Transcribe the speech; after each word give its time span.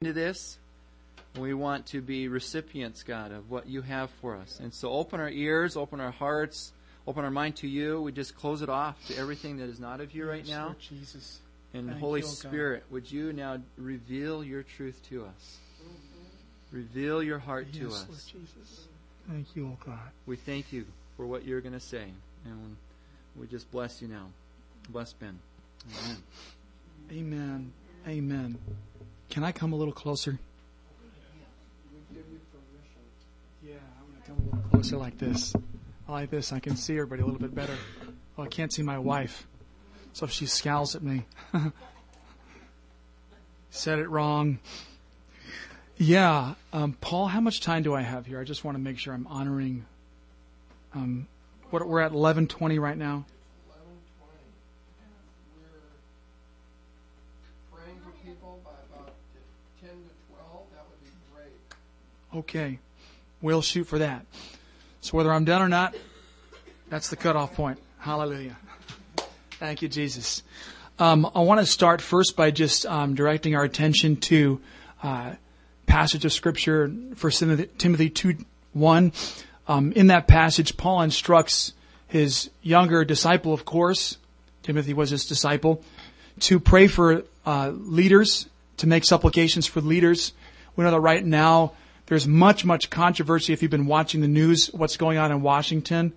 into 0.00 0.12
this. 0.12 0.58
We 1.36 1.54
want 1.54 1.86
to 1.86 2.00
be 2.00 2.28
recipients, 2.28 3.02
God, 3.02 3.32
of 3.32 3.50
what 3.50 3.68
you 3.68 3.82
have 3.82 4.10
for 4.20 4.36
us. 4.36 4.60
And 4.60 4.72
so 4.72 4.92
open 4.92 5.18
our 5.18 5.28
ears, 5.28 5.76
open 5.76 6.00
our 6.00 6.12
hearts, 6.12 6.72
open 7.04 7.24
our 7.24 7.32
mind 7.32 7.56
to 7.56 7.66
you. 7.66 8.00
We 8.00 8.12
just 8.12 8.36
close 8.36 8.62
it 8.62 8.68
off 8.68 9.04
to 9.08 9.16
everything 9.16 9.56
that 9.56 9.68
is 9.68 9.80
not 9.80 10.00
of 10.00 10.14
you 10.14 10.28
right 10.28 10.46
now. 10.46 10.66
Lord 10.66 10.78
Jesus. 10.78 11.40
And 11.74 11.88
Thank 11.88 11.98
Holy 11.98 12.20
you, 12.20 12.26
O 12.26 12.28
God. 12.28 12.36
Spirit, 12.36 12.84
would 12.90 13.10
you 13.10 13.32
now 13.32 13.58
reveal 13.76 14.44
your 14.44 14.62
truth 14.62 15.00
to 15.08 15.24
us? 15.24 15.58
Reveal 16.70 17.20
your 17.20 17.40
heart 17.40 17.72
to 17.72 17.78
Yes, 17.86 17.92
us. 17.92 18.08
Lord 18.08 18.44
Jesus. 18.44 18.86
Thank 19.28 19.56
you, 19.56 19.66
oh 19.66 19.84
God. 19.84 19.98
We 20.26 20.36
thank 20.36 20.72
you 20.72 20.86
for 21.16 21.26
what 21.26 21.44
you're 21.44 21.60
going 21.60 21.74
to 21.74 21.80
say. 21.80 22.04
And 22.44 22.76
we 23.36 23.48
just 23.48 23.68
bless 23.72 24.00
you 24.00 24.06
now. 24.06 24.28
Bless 24.90 25.12
Ben. 25.12 25.40
Amen. 25.90 26.22
Amen. 27.10 27.72
Amen. 28.06 28.58
Can 29.30 29.44
I 29.44 29.52
come 29.52 29.72
a 29.72 29.76
little 29.76 29.92
closer? 29.92 30.38
Yeah, 33.62 33.74
I'm 33.98 34.06
going 34.10 34.22
to 34.22 34.26
come 34.26 34.36
a 34.36 34.56
little 34.56 34.70
closer 34.70 34.96
like 34.96 35.18
this. 35.18 35.54
Like 36.08 36.30
this. 36.30 36.52
I 36.52 36.58
can 36.58 36.76
see 36.76 36.94
everybody 36.94 37.22
a 37.22 37.26
little 37.26 37.40
bit 37.40 37.54
better. 37.54 37.76
Oh, 38.38 38.42
I 38.42 38.46
can't 38.46 38.72
see 38.72 38.82
my 38.82 38.98
wife. 38.98 39.46
So 40.14 40.24
if 40.24 40.32
she 40.32 40.46
scowls 40.46 40.96
at 40.96 41.02
me, 41.02 41.24
said 43.70 43.98
it 43.98 44.08
wrong. 44.08 44.58
Yeah, 45.98 46.54
um, 46.72 46.96
Paul, 47.00 47.26
how 47.26 47.40
much 47.40 47.60
time 47.60 47.82
do 47.82 47.94
I 47.94 48.02
have 48.02 48.24
here? 48.26 48.40
I 48.40 48.44
just 48.44 48.64
want 48.64 48.76
to 48.76 48.82
make 48.82 48.98
sure 48.98 49.12
I'm 49.12 49.26
honoring. 49.26 49.84
Um, 50.94 51.26
what 51.70 51.86
we're 51.86 52.00
at 52.00 52.12
eleven 52.12 52.46
twenty 52.46 52.78
right 52.78 52.96
now. 52.96 53.26
eleven 53.68 53.98
twenty. 54.16 54.44
We're 57.72 57.78
praying 57.78 57.98
for 58.04 58.10
people 58.24 58.60
by 58.64 58.70
about 58.94 59.12
ten 59.80 59.90
to 59.90 60.32
twelve. 60.32 60.66
That 60.72 60.86
would 60.88 61.02
be 61.04 61.10
great. 61.34 61.52
Okay, 62.34 62.78
we'll 63.40 63.62
shoot 63.62 63.84
for 63.84 63.98
that. 63.98 64.26
So 65.00 65.16
whether 65.16 65.32
I'm 65.32 65.44
done 65.44 65.62
or 65.62 65.68
not, 65.68 65.96
that's 66.90 67.08
the 67.08 67.16
cutoff 67.16 67.54
point. 67.54 67.78
Hallelujah. 67.98 68.56
Thank 69.52 69.80
you, 69.82 69.88
Jesus. 69.88 70.42
Um, 70.98 71.30
I 71.34 71.40
want 71.40 71.60
to 71.60 71.66
start 71.66 72.02
first 72.02 72.36
by 72.36 72.50
just 72.50 72.84
um, 72.84 73.14
directing 73.14 73.54
our 73.54 73.64
attention 73.64 74.16
to 74.16 74.60
uh, 75.02 75.32
passage 75.86 76.24
of 76.24 76.32
scripture 76.32 76.92
for 77.14 77.30
Timothy 77.30 78.10
two 78.10 78.36
one. 78.72 79.12
Um, 79.66 79.92
in 79.92 80.08
that 80.08 80.26
passage, 80.28 80.76
Paul 80.76 81.02
instructs 81.02 81.72
his 82.08 82.50
younger 82.62 83.04
disciple, 83.04 83.52
of 83.52 83.64
course, 83.64 84.18
Timothy 84.62 84.92
was 84.92 85.10
his 85.10 85.24
disciple, 85.24 85.82
to 86.40 86.60
pray 86.60 86.88
for 86.88 87.22
uh, 87.46 87.70
leaders, 87.70 88.48
to 88.78 88.86
make 88.86 89.04
supplications 89.04 89.66
for 89.66 89.80
leaders. 89.80 90.32
We 90.76 90.84
know 90.84 90.90
that 90.90 91.00
right 91.00 91.24
now 91.24 91.72
there's 92.08 92.26
much, 92.26 92.64
much 92.64 92.88
controversy. 92.88 93.52
If 93.52 93.60
you've 93.60 93.70
been 93.70 93.86
watching 93.86 94.22
the 94.22 94.28
news, 94.28 94.68
what's 94.72 94.96
going 94.96 95.18
on 95.18 95.30
in 95.30 95.42
Washington, 95.42 96.14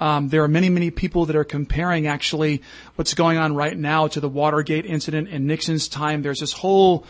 um, 0.00 0.28
there 0.30 0.42
are 0.42 0.48
many, 0.48 0.70
many 0.70 0.90
people 0.90 1.26
that 1.26 1.36
are 1.36 1.44
comparing 1.44 2.06
actually 2.06 2.62
what's 2.94 3.12
going 3.14 3.36
on 3.36 3.54
right 3.54 3.76
now 3.76 4.08
to 4.08 4.20
the 4.20 4.28
Watergate 4.28 4.86
incident 4.86 5.28
in 5.28 5.46
Nixon's 5.46 5.86
time. 5.86 6.22
There's 6.22 6.40
this 6.40 6.52
whole 6.52 7.04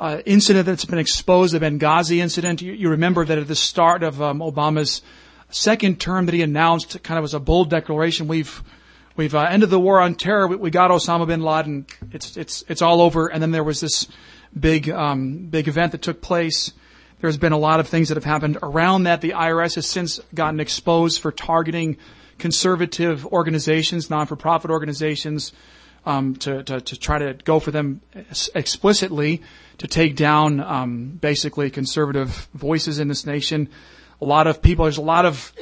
uh, 0.00 0.20
incident 0.26 0.66
that's 0.66 0.84
been 0.84 0.98
exposed, 0.98 1.54
the 1.54 1.60
Benghazi 1.60 2.16
incident. 2.16 2.60
You, 2.60 2.72
you 2.72 2.88
remember 2.88 3.24
that 3.24 3.38
at 3.38 3.46
the 3.46 3.54
start 3.54 4.02
of 4.02 4.20
um, 4.20 4.40
Obama's 4.40 5.02
second 5.50 6.00
term 6.00 6.26
that 6.26 6.34
he 6.34 6.42
announced, 6.42 7.00
kind 7.02 7.18
of 7.18 7.24
as 7.24 7.34
a 7.34 7.40
bold 7.40 7.70
declaration, 7.70 8.26
we've 8.26 8.64
we've 9.16 9.34
uh, 9.34 9.42
ended 9.42 9.70
the 9.70 9.78
war 9.78 10.00
on 10.00 10.16
terror. 10.16 10.48
We, 10.48 10.56
we 10.56 10.70
got 10.70 10.90
Osama 10.90 11.26
bin 11.26 11.42
Laden. 11.42 11.86
It's 12.10 12.36
it's 12.36 12.64
it's 12.68 12.82
all 12.82 13.00
over. 13.00 13.28
And 13.28 13.42
then 13.42 13.50
there 13.52 13.64
was 13.64 13.80
this 13.80 14.08
big 14.58 14.88
um, 14.88 15.46
big 15.46 15.68
event 15.68 15.92
that 15.92 16.02
took 16.02 16.20
place. 16.20 16.72
There's 17.20 17.36
been 17.36 17.52
a 17.52 17.58
lot 17.58 17.80
of 17.80 17.88
things 17.88 18.08
that 18.08 18.16
have 18.16 18.24
happened 18.24 18.58
around 18.62 19.04
that. 19.04 19.20
The 19.20 19.30
IRS 19.30 19.74
has 19.74 19.86
since 19.86 20.20
gotten 20.34 20.60
exposed 20.60 21.20
for 21.20 21.30
targeting 21.30 21.98
conservative 22.38 23.26
organizations, 23.26 24.08
non-for-profit 24.08 24.70
organizations, 24.70 25.52
um, 26.06 26.34
to, 26.36 26.62
to, 26.62 26.80
to 26.80 26.98
try 26.98 27.18
to 27.18 27.34
go 27.44 27.60
for 27.60 27.70
them 27.70 28.00
explicitly 28.54 29.42
to 29.78 29.86
take 29.86 30.16
down 30.16 30.60
um, 30.60 31.18
basically 31.20 31.70
conservative 31.70 32.48
voices 32.54 32.98
in 32.98 33.08
this 33.08 33.26
nation. 33.26 33.68
A 34.20 34.24
lot 34.24 34.46
of 34.46 34.62
people, 34.62 34.86
there's 34.86 34.96
a 34.96 35.02
lot 35.02 35.26
of 35.26 35.52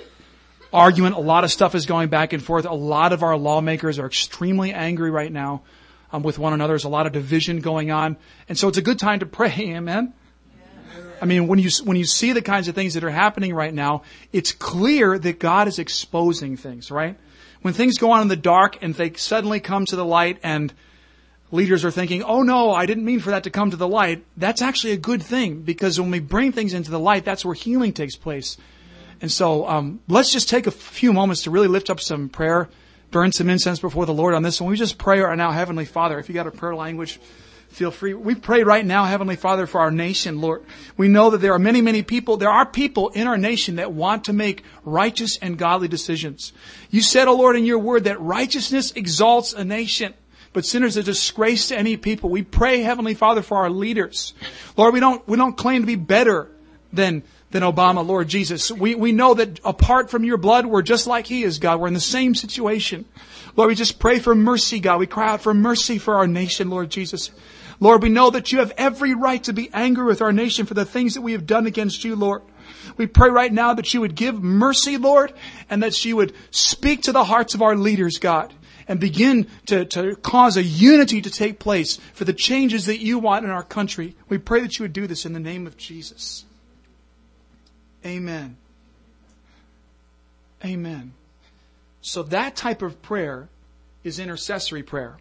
argument, 0.73 1.17
a 1.17 1.21
lot 1.21 1.45
of 1.45 1.51
stuff 1.51 1.75
is 1.75 1.87
going 1.87 2.09
back 2.09 2.33
and 2.33 2.43
forth. 2.43 2.67
A 2.67 2.75
lot 2.75 3.13
of 3.13 3.23
our 3.23 3.37
lawmakers 3.37 3.99
are 3.99 4.07
extremely 4.07 4.73
angry 4.73 5.11
right 5.11 5.33
now 5.33 5.63
um, 6.13 6.23
with 6.23 6.39
one 6.39 6.53
another. 6.53 6.73
There's 6.73 6.85
a 6.85 6.89
lot 6.89 7.07
of 7.07 7.13
division 7.13 7.61
going 7.61 7.91
on, 7.91 8.17
and 8.49 8.57
so 8.57 8.69
it's 8.69 8.79
a 8.79 8.83
good 8.83 8.99
time 8.99 9.21
to 9.21 9.27
pray. 9.27 9.53
Amen. 9.59 10.15
I 11.21 11.25
mean, 11.25 11.47
when 11.47 11.59
you 11.59 11.71
when 11.85 11.97
you 11.97 12.05
see 12.05 12.33
the 12.33 12.43
kinds 12.43 12.69
of 12.69 12.75
things 12.75 12.95
that 12.95 13.05
are 13.05 13.11
happening 13.11 13.55
right 13.55 13.73
now, 13.73 14.03
it's 14.33 14.53
clear 14.53 15.19
that 15.19 15.39
God 15.39 15.69
is 15.69 15.79
exposing 15.79 16.57
things, 16.57 16.91
right? 16.91 17.17
When 17.63 17.75
things 17.75 17.99
go 17.99 18.13
on 18.13 18.23
in 18.23 18.29
the 18.29 18.37
dark 18.37 18.83
and 18.83 18.95
they 18.95 19.13
suddenly 19.15 19.61
come 19.61 19.85
to 19.87 19.97
the 19.97 20.05
light 20.05 20.39
and 20.43 20.73
leaders 21.51 21.85
are 21.85 21.91
thinking, 21.91 22.23
"Oh 22.23 22.43
no, 22.43 22.73
I 22.73 22.87
didn't 22.87 23.05
mean 23.05 23.21
for 23.21 23.31
that 23.31 23.45
to 23.45 23.51
come 23.51 23.71
to 23.71 23.77
the 23.77 23.89
light." 23.89 24.25
That's 24.37 24.63
actually 24.63 24.93
a 24.93 24.99
good 24.99 25.23
thing 25.23 25.63
because 25.63 26.01
when 26.01 26.11
we 26.11 26.21
bring 26.21 26.53
things 26.53 26.75
into 26.75 26.91
the 26.91 27.01
light, 27.01 27.25
that's 27.25 27.45
where 27.45 27.55
healing 27.55 27.93
takes 27.93 28.17
place. 28.17 28.57
And 29.21 29.33
so, 29.33 29.67
um, 29.67 30.01
let's 30.07 30.33
just 30.33 30.49
take 30.49 30.67
a 30.67 30.71
few 30.71 31.13
moments 31.13 31.43
to 31.43 31.51
really 31.51 31.67
lift 31.67 31.91
up 31.91 32.01
some 32.01 32.29
prayer, 32.29 32.69
burn 33.11 33.33
some 33.33 33.49
incense 33.51 33.81
before 33.81 34.07
the 34.07 34.15
Lord 34.15 34.35
on 34.35 34.43
this 34.43 34.61
one. 34.61 34.71
We 34.71 34.77
just 34.77 34.99
pray 34.99 35.19
right 35.21 35.37
now, 35.37 35.51
Heavenly 35.51 35.87
Father. 35.87 36.21
If 36.21 36.29
you 36.29 36.35
got 36.35 36.47
a 36.47 36.53
prayer 36.53 36.77
language, 36.77 37.19
feel 37.69 37.91
free. 37.91 38.15
We 38.15 38.35
pray 38.35 38.63
right 38.65 38.85
now, 38.85 39.05
Heavenly 39.05 39.37
Father, 39.37 39.67
for 39.67 39.81
our 39.81 39.91
nation, 39.91 40.41
Lord. 40.41 40.65
We 40.97 41.09
know 41.09 41.31
that 41.31 41.39
there 41.39 41.53
are 41.53 41.59
many, 41.59 41.81
many 41.81 42.03
people, 42.03 42.37
there 42.37 42.51
are 42.51 42.67
people 42.67 43.11
in 43.11 43.27
our 43.27 43.39
nation 43.39 43.77
that 43.77 43.93
want 43.93 44.25
to 44.25 44.33
make 44.33 44.65
righteous 44.85 45.39
and 45.39 45.59
godly 45.59 45.89
decisions. 45.89 46.53
You 46.91 47.03
said, 47.03 47.29
O 47.29 47.35
Lord, 47.35 47.57
in 47.57 47.65
your 47.65 47.79
word 47.79 48.05
that 48.05 48.21
righteousness 48.21 48.93
exalts 48.93 49.53
a 49.53 49.65
nation. 49.65 50.15
But 50.53 50.65
sinners 50.65 50.97
are 50.97 51.03
disgrace 51.03 51.69
to 51.69 51.79
any 51.79 51.97
people. 51.97 52.31
We 52.31 52.43
pray, 52.43 52.81
Heavenly 52.81 53.15
Father, 53.15 53.43
for 53.43 53.59
our 53.59 53.71
leaders. 53.71 54.33
Lord, 54.77 54.95
we 54.95 55.01
don't, 55.01 55.27
we 55.29 55.37
don't 55.37 55.57
claim 55.57 55.83
to 55.83 55.87
be 55.87 55.95
better 55.95 56.49
than, 56.93 57.23
than 57.51 57.63
Obama, 57.63 58.05
Lord 58.05 58.29
Jesus. 58.29 58.73
We, 58.73 58.95
we 58.95 59.13
know 59.13 59.35
that 59.35 59.61
apart 59.63 60.11
from 60.11 60.25
your 60.25 60.39
blood, 60.39 60.67
we're 60.67 60.83
just 60.83 61.07
like 61.07 61.27
he 61.27 61.43
is, 61.43 61.59
God. 61.59 61.81
We're 61.81 61.89
in 61.89 61.95
the 61.95 62.01
same 62.01 62.35
situation. 62.35 63.05
Lord, 63.57 63.69
we 63.69 63.75
just 63.75 63.99
pray 63.99 64.19
for 64.19 64.35
mercy, 64.35 64.81
God. 64.81 65.01
We 65.01 65.07
cry 65.07 65.33
out 65.33 65.43
for 65.43 65.53
mercy 65.53 65.99
for 65.99 66.15
our 66.15 66.27
nation, 66.27 66.71
Lord 66.71 66.91
Jesus. 66.91 67.31
Lord, 67.81 68.03
we 68.03 68.09
know 68.09 68.31
that 68.31 68.51
you 68.51 68.59
have 68.59 68.73
every 68.77 69.15
right 69.15 69.43
to 69.45 69.53
be 69.53 69.71
angry 69.73 70.05
with 70.05 70.21
our 70.21 70.33
nation 70.33 70.67
for 70.67 70.75
the 70.75 70.85
things 70.85 71.15
that 71.15 71.21
we 71.21 71.33
have 71.33 71.47
done 71.47 71.67
against 71.67 72.05
you, 72.05 72.17
Lord. 72.17 72.43
We 72.97 73.07
pray 73.07 73.31
right 73.31 73.53
now 73.53 73.75
that 73.75 73.95
you 73.95 74.01
would 74.01 74.15
give 74.15 74.43
mercy, 74.43 74.97
Lord, 74.97 75.33
and 75.71 75.83
that 75.83 76.05
you 76.05 76.17
would 76.17 76.35
speak 76.51 77.03
to 77.03 77.13
the 77.13 77.25
hearts 77.25 77.55
of 77.55 77.63
our 77.63 77.77
leaders, 77.77 78.19
God, 78.19 78.53
and 78.89 78.99
begin 78.99 79.47
to, 79.67 79.85
to 79.87 80.17
cause 80.17 80.57
a 80.57 80.63
unity 80.63 81.21
to 81.21 81.31
take 81.31 81.61
place 81.61 81.99
for 82.13 82.25
the 82.25 82.33
changes 82.33 82.87
that 82.87 82.99
you 82.99 83.19
want 83.19 83.45
in 83.45 83.51
our 83.51 83.63
country. 83.63 84.17
We 84.29 84.39
pray 84.39 84.61
that 84.61 84.79
you 84.79 84.85
would 84.85 84.93
do 84.93 85.07
this 85.07 85.25
in 85.25 85.33
the 85.33 85.41
name 85.41 85.67
of 85.67 85.77
Jesus. 85.77 86.45
Amen. 88.05 88.57
Amen. 90.65 91.13
So 92.01 92.23
that 92.25 92.57
type 92.57 92.83
of 92.83 93.01
prayer 93.03 93.49
is 94.03 94.19
intercessory 94.19 94.83
prayer. 94.83 95.19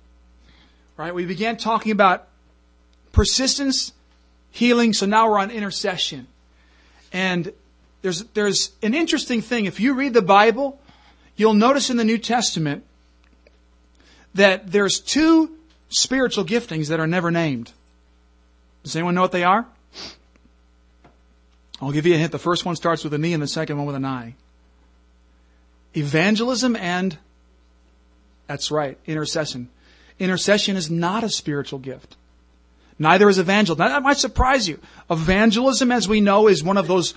Right? 0.95 1.13
We 1.13 1.25
began 1.25 1.57
talking 1.57 1.91
about 1.91 2.27
persistence, 3.17 3.93
healing, 4.51 4.93
so 4.93 5.07
now 5.07 5.27
we're 5.27 5.39
on 5.39 5.49
intercession. 5.49 6.27
And 7.11 7.51
there's 8.03 8.23
there's 8.35 8.73
an 8.83 8.93
interesting 8.93 9.41
thing. 9.41 9.65
If 9.65 9.79
you 9.79 9.95
read 9.95 10.13
the 10.13 10.21
Bible, 10.21 10.79
you'll 11.35 11.55
notice 11.55 11.89
in 11.89 11.97
the 11.97 12.03
New 12.03 12.19
Testament 12.19 12.83
that 14.35 14.71
there's 14.71 14.99
two 14.99 15.57
spiritual 15.89 16.45
giftings 16.45 16.89
that 16.89 16.99
are 16.99 17.07
never 17.07 17.31
named. 17.31 17.71
Does 18.83 18.95
anyone 18.95 19.15
know 19.15 19.21
what 19.21 19.31
they 19.31 19.43
are? 19.43 19.65
I'll 21.81 21.91
give 21.91 22.05
you 22.05 22.13
a 22.13 22.17
hint. 22.17 22.31
The 22.31 22.37
first 22.37 22.65
one 22.65 22.75
starts 22.75 23.03
with 23.03 23.15
an 23.15 23.25
E 23.25 23.33
and 23.33 23.41
the 23.41 23.47
second 23.47 23.77
one 23.77 23.87
with 23.87 23.95
an 23.95 24.05
I. 24.05 24.35
Evangelism 25.95 26.75
and, 26.75 27.17
that's 28.45 28.69
right, 28.69 28.99
intercession. 29.07 29.69
Intercession 30.19 30.75
is 30.75 30.91
not 30.91 31.23
a 31.23 31.29
spiritual 31.29 31.79
gift. 31.79 32.15
Neither 32.99 33.29
is 33.29 33.37
evangelism. 33.37 33.85
Now, 33.85 33.93
that 33.93 34.03
might 34.03 34.17
surprise 34.17 34.67
you. 34.67 34.79
Evangelism, 35.09 35.91
as 35.91 36.07
we 36.07 36.21
know, 36.21 36.47
is 36.47 36.63
one 36.63 36.77
of 36.77 36.87
those 36.87 37.13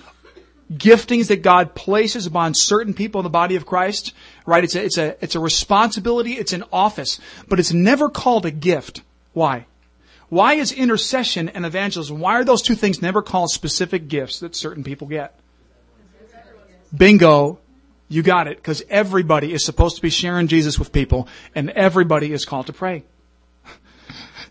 giftings 0.71 1.27
that 1.27 1.41
God 1.41 1.75
places 1.75 2.25
upon 2.25 2.53
certain 2.53 2.93
people 2.93 3.19
in 3.19 3.23
the 3.23 3.29
body 3.29 3.55
of 3.55 3.65
Christ. 3.65 4.13
Right? 4.45 4.63
It's 4.63 4.75
a, 4.75 4.83
it's 4.83 4.97
a, 4.97 5.23
it's 5.23 5.35
a 5.35 5.39
responsibility. 5.39 6.33
It's 6.33 6.53
an 6.53 6.63
office. 6.71 7.19
But 7.47 7.59
it's 7.59 7.73
never 7.73 8.09
called 8.09 8.45
a 8.45 8.51
gift. 8.51 9.01
Why? 9.33 9.65
Why 10.29 10.53
is 10.53 10.71
intercession 10.71 11.49
and 11.49 11.65
evangelism, 11.65 12.19
why 12.19 12.35
are 12.35 12.45
those 12.45 12.61
two 12.61 12.75
things 12.75 13.01
never 13.01 13.21
called 13.21 13.51
specific 13.51 14.07
gifts 14.07 14.39
that 14.39 14.55
certain 14.55 14.83
people 14.83 15.07
get? 15.07 15.37
Bingo. 16.95 17.59
You 18.07 18.23
got 18.23 18.47
it. 18.47 18.57
Because 18.57 18.83
everybody 18.89 19.51
is 19.53 19.65
supposed 19.65 19.95
to 19.97 20.01
be 20.01 20.09
sharing 20.09 20.47
Jesus 20.47 20.77
with 20.77 20.93
people 20.93 21.27
and 21.55 21.69
everybody 21.71 22.31
is 22.31 22.45
called 22.45 22.67
to 22.67 22.73
pray. 22.73 23.03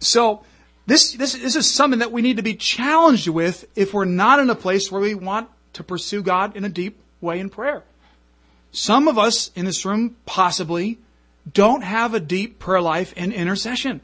So, 0.03 0.45
This, 0.91 1.13
this, 1.13 1.35
this 1.35 1.55
is 1.55 1.73
something 1.73 2.01
that 2.01 2.11
we 2.11 2.21
need 2.21 2.39
to 2.39 2.43
be 2.43 2.57
challenged 2.57 3.29
with 3.29 3.65
if 3.77 3.95
we're 3.95 4.05
not 4.07 4.41
in 4.41 4.51
a 4.51 4.57
place 4.57 4.91
where 4.91 5.01
we 5.01 5.15
want 5.15 5.49
to 5.75 5.85
pursue 5.85 6.21
God 6.21 6.57
in 6.57 6.65
a 6.65 6.69
deep 6.69 6.99
way 7.21 7.39
in 7.39 7.49
prayer. 7.49 7.85
Some 8.73 9.07
of 9.07 9.17
us 9.17 9.53
in 9.55 9.67
this 9.67 9.85
room 9.85 10.17
possibly 10.27 10.99
don't 11.53 11.83
have 11.83 12.13
a 12.13 12.19
deep 12.19 12.59
prayer 12.59 12.81
life 12.81 13.15
and 13.17 13.33
intercession. 13.33 14.01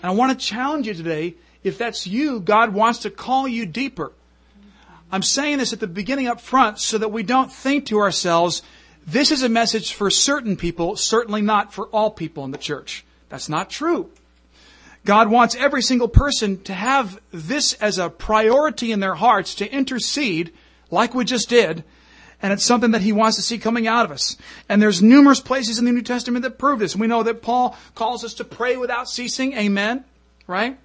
And 0.00 0.04
I 0.04 0.10
want 0.12 0.30
to 0.30 0.46
challenge 0.46 0.86
you 0.86 0.94
today. 0.94 1.34
If 1.64 1.76
that's 1.76 2.06
you, 2.06 2.38
God 2.38 2.72
wants 2.72 3.00
to 3.00 3.10
call 3.10 3.48
you 3.48 3.66
deeper. 3.66 4.12
I'm 5.10 5.24
saying 5.24 5.58
this 5.58 5.72
at 5.72 5.80
the 5.80 5.88
beginning 5.88 6.28
up 6.28 6.40
front 6.40 6.78
so 6.78 6.98
that 6.98 7.10
we 7.10 7.24
don't 7.24 7.52
think 7.52 7.86
to 7.86 7.98
ourselves, 7.98 8.62
this 9.08 9.32
is 9.32 9.42
a 9.42 9.48
message 9.48 9.92
for 9.92 10.08
certain 10.08 10.56
people, 10.56 10.94
certainly 10.94 11.42
not 11.42 11.74
for 11.74 11.88
all 11.88 12.12
people 12.12 12.44
in 12.44 12.52
the 12.52 12.58
church. 12.58 13.04
That's 13.28 13.48
not 13.48 13.70
true. 13.70 14.08
God 15.04 15.30
wants 15.30 15.54
every 15.54 15.82
single 15.82 16.08
person 16.08 16.62
to 16.64 16.74
have 16.74 17.20
this 17.32 17.72
as 17.74 17.98
a 17.98 18.10
priority 18.10 18.92
in 18.92 19.00
their 19.00 19.14
hearts 19.14 19.54
to 19.56 19.72
intercede, 19.72 20.52
like 20.90 21.14
we 21.14 21.24
just 21.24 21.48
did, 21.48 21.84
and 22.42 22.52
it's 22.52 22.64
something 22.64 22.92
that 22.92 23.02
he 23.02 23.12
wants 23.12 23.36
to 23.36 23.42
see 23.42 23.58
coming 23.58 23.86
out 23.86 24.04
of 24.04 24.10
us. 24.10 24.36
And 24.68 24.80
there's 24.80 25.02
numerous 25.02 25.40
places 25.40 25.78
in 25.78 25.84
the 25.84 25.92
New 25.92 26.02
Testament 26.02 26.42
that 26.42 26.58
prove 26.58 26.78
this. 26.78 26.96
We 26.96 27.06
know 27.06 27.22
that 27.22 27.42
Paul 27.42 27.76
calls 27.94 28.24
us 28.24 28.34
to 28.34 28.44
pray 28.44 28.76
without 28.76 29.08
ceasing. 29.08 29.52
Amen. 29.54 30.04
Right? 30.46 30.78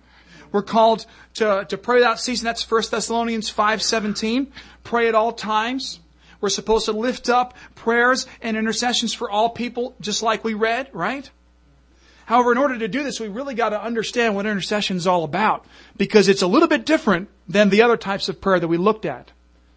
We're 0.51 0.63
called 0.63 1.06
to, 1.35 1.65
to 1.67 1.77
pray 1.77 1.95
without 1.95 2.19
ceasing. 2.19 2.45
That's 2.45 2.69
1 2.69 2.83
Thessalonians 2.91 3.51
5.17. 3.51 4.47
Pray 4.83 5.07
at 5.07 5.15
all 5.15 5.31
times. 5.31 6.00
We're 6.41 6.50
supposed 6.50 6.85
to 6.85 6.91
lift 6.91 7.29
up 7.29 7.53
prayers 7.75 8.27
and 8.41 8.57
intercessions 8.57 9.13
for 9.13 9.29
all 9.29 9.50
people, 9.50 9.95
just 10.01 10.21
like 10.21 10.44
we 10.44 10.53
read, 10.53 10.89
right? 10.94 11.29
However, 12.25 12.51
in 12.51 12.57
order 12.57 12.77
to 12.80 12.88
do 12.88 13.04
this, 13.04 13.19
we 13.19 13.27
really 13.27 13.54
got 13.54 13.69
to 13.69 13.81
understand 13.81 14.36
what 14.36 14.45
intercession 14.45 14.98
is 14.98 15.06
all 15.06 15.24
about 15.24 15.66
because 15.95 16.27
it's 16.27 16.42
a 16.42 16.48
little 16.48 16.68
bit 16.68 16.86
different 16.86 17.30
than 17.48 17.69
the 17.69 17.83
other 17.83 17.98
types 17.98 18.30
of 18.30 18.42
prayer 18.42 18.60
that 18.60 18.68
we 18.68 18.77
looked 18.77 19.06
at 19.06 19.31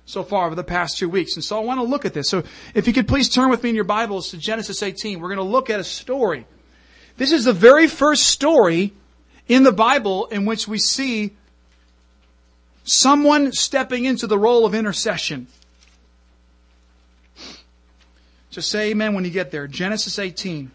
so 0.06 0.23
far 0.23 0.47
over 0.47 0.55
the 0.55 0.65
past 0.65 0.97
two 0.97 1.09
weeks. 1.09 1.35
And 1.35 1.45
so 1.45 1.59
I 1.59 1.61
want 1.61 1.79
to 1.79 1.85
look 1.85 2.06
at 2.06 2.15
this. 2.15 2.31
So 2.31 2.43
if 2.75 2.87
you 2.87 2.95
could 2.95 3.06
please 3.06 3.29
turn 3.29 3.50
with 3.50 3.62
me 3.62 3.69
in 3.69 3.75
your 3.75 3.85
Bibles 3.85 4.31
to 4.31 4.39
Genesis 4.39 4.83
18. 4.83 5.21
We're 5.21 5.29
going 5.29 5.37
to 5.37 5.43
look 5.43 5.69
at 5.69 5.79
a 5.79 5.85
story. 5.85 6.47
This 7.19 7.33
is 7.33 7.45
the 7.45 7.53
very 7.53 7.87
first 7.87 8.27
story 8.27 8.95
in 9.47 9.65
the 9.65 9.73
Bible 9.73 10.27
in 10.27 10.47
which 10.47 10.67
we 10.67 10.79
see 10.79 11.37
someone 12.85 13.53
stepping 13.53 14.06
into 14.06 14.27
the 14.27 14.39
role 14.39 14.65
of 14.65 14.75
intercession. 14.75 15.49
Just 18.50 18.71
say 18.71 18.91
amen 18.91 19.15
when 19.15 19.27
you 19.27 19.31
get 19.31 19.50
there. 19.50 19.67
Genesis 19.67 20.19
18. 20.19 20.71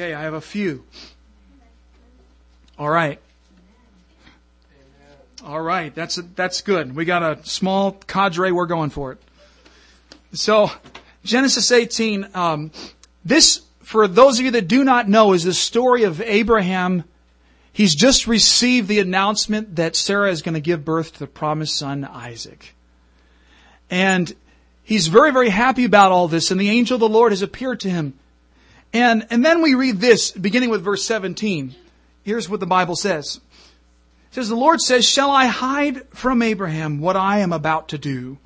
Okay, 0.00 0.14
I 0.14 0.22
have 0.22 0.32
a 0.32 0.40
few. 0.40 0.82
All 2.78 2.88
right. 2.88 3.20
All 5.44 5.60
right, 5.60 5.94
that's 5.94 6.16
that's 6.34 6.62
good. 6.62 6.96
We 6.96 7.04
got 7.04 7.22
a 7.22 7.44
small 7.44 7.92
cadre. 7.92 8.50
We're 8.50 8.64
going 8.64 8.88
for 8.88 9.12
it. 9.12 9.18
So, 10.32 10.70
Genesis 11.22 11.70
18. 11.70 12.30
Um, 12.32 12.70
this, 13.26 13.60
for 13.82 14.08
those 14.08 14.38
of 14.38 14.46
you 14.46 14.52
that 14.52 14.68
do 14.68 14.84
not 14.84 15.06
know, 15.06 15.34
is 15.34 15.44
the 15.44 15.52
story 15.52 16.04
of 16.04 16.22
Abraham. 16.22 17.04
He's 17.70 17.94
just 17.94 18.26
received 18.26 18.88
the 18.88 19.00
announcement 19.00 19.76
that 19.76 19.96
Sarah 19.96 20.30
is 20.30 20.40
going 20.40 20.54
to 20.54 20.60
give 20.60 20.82
birth 20.82 21.12
to 21.12 21.18
the 21.18 21.26
promised 21.26 21.76
son 21.76 22.06
Isaac, 22.06 22.74
and 23.90 24.34
he's 24.82 25.08
very 25.08 25.30
very 25.30 25.50
happy 25.50 25.84
about 25.84 26.10
all 26.10 26.26
this. 26.26 26.50
And 26.50 26.58
the 26.58 26.70
angel 26.70 26.94
of 26.94 27.00
the 27.00 27.08
Lord 27.10 27.32
has 27.32 27.42
appeared 27.42 27.80
to 27.80 27.90
him 27.90 28.14
and, 28.92 29.26
and 29.30 29.44
then 29.44 29.62
we 29.62 29.74
read 29.74 30.00
this, 30.00 30.30
beginning 30.32 30.70
with 30.70 30.82
verse 30.82 31.04
17. 31.04 31.74
Here's 32.22 32.48
what 32.48 32.60
the 32.60 32.66
Bible 32.66 32.96
says. 32.96 33.40
It 34.30 34.34
says, 34.34 34.48
The 34.48 34.56
Lord 34.56 34.80
says, 34.80 35.08
Shall 35.08 35.30
I 35.30 35.46
hide 35.46 36.08
from 36.10 36.42
Abraham 36.42 37.00
what 37.00 37.16
I 37.16 37.38
am 37.38 37.52
about 37.52 37.88
to 37.88 37.98
do? 37.98 38.38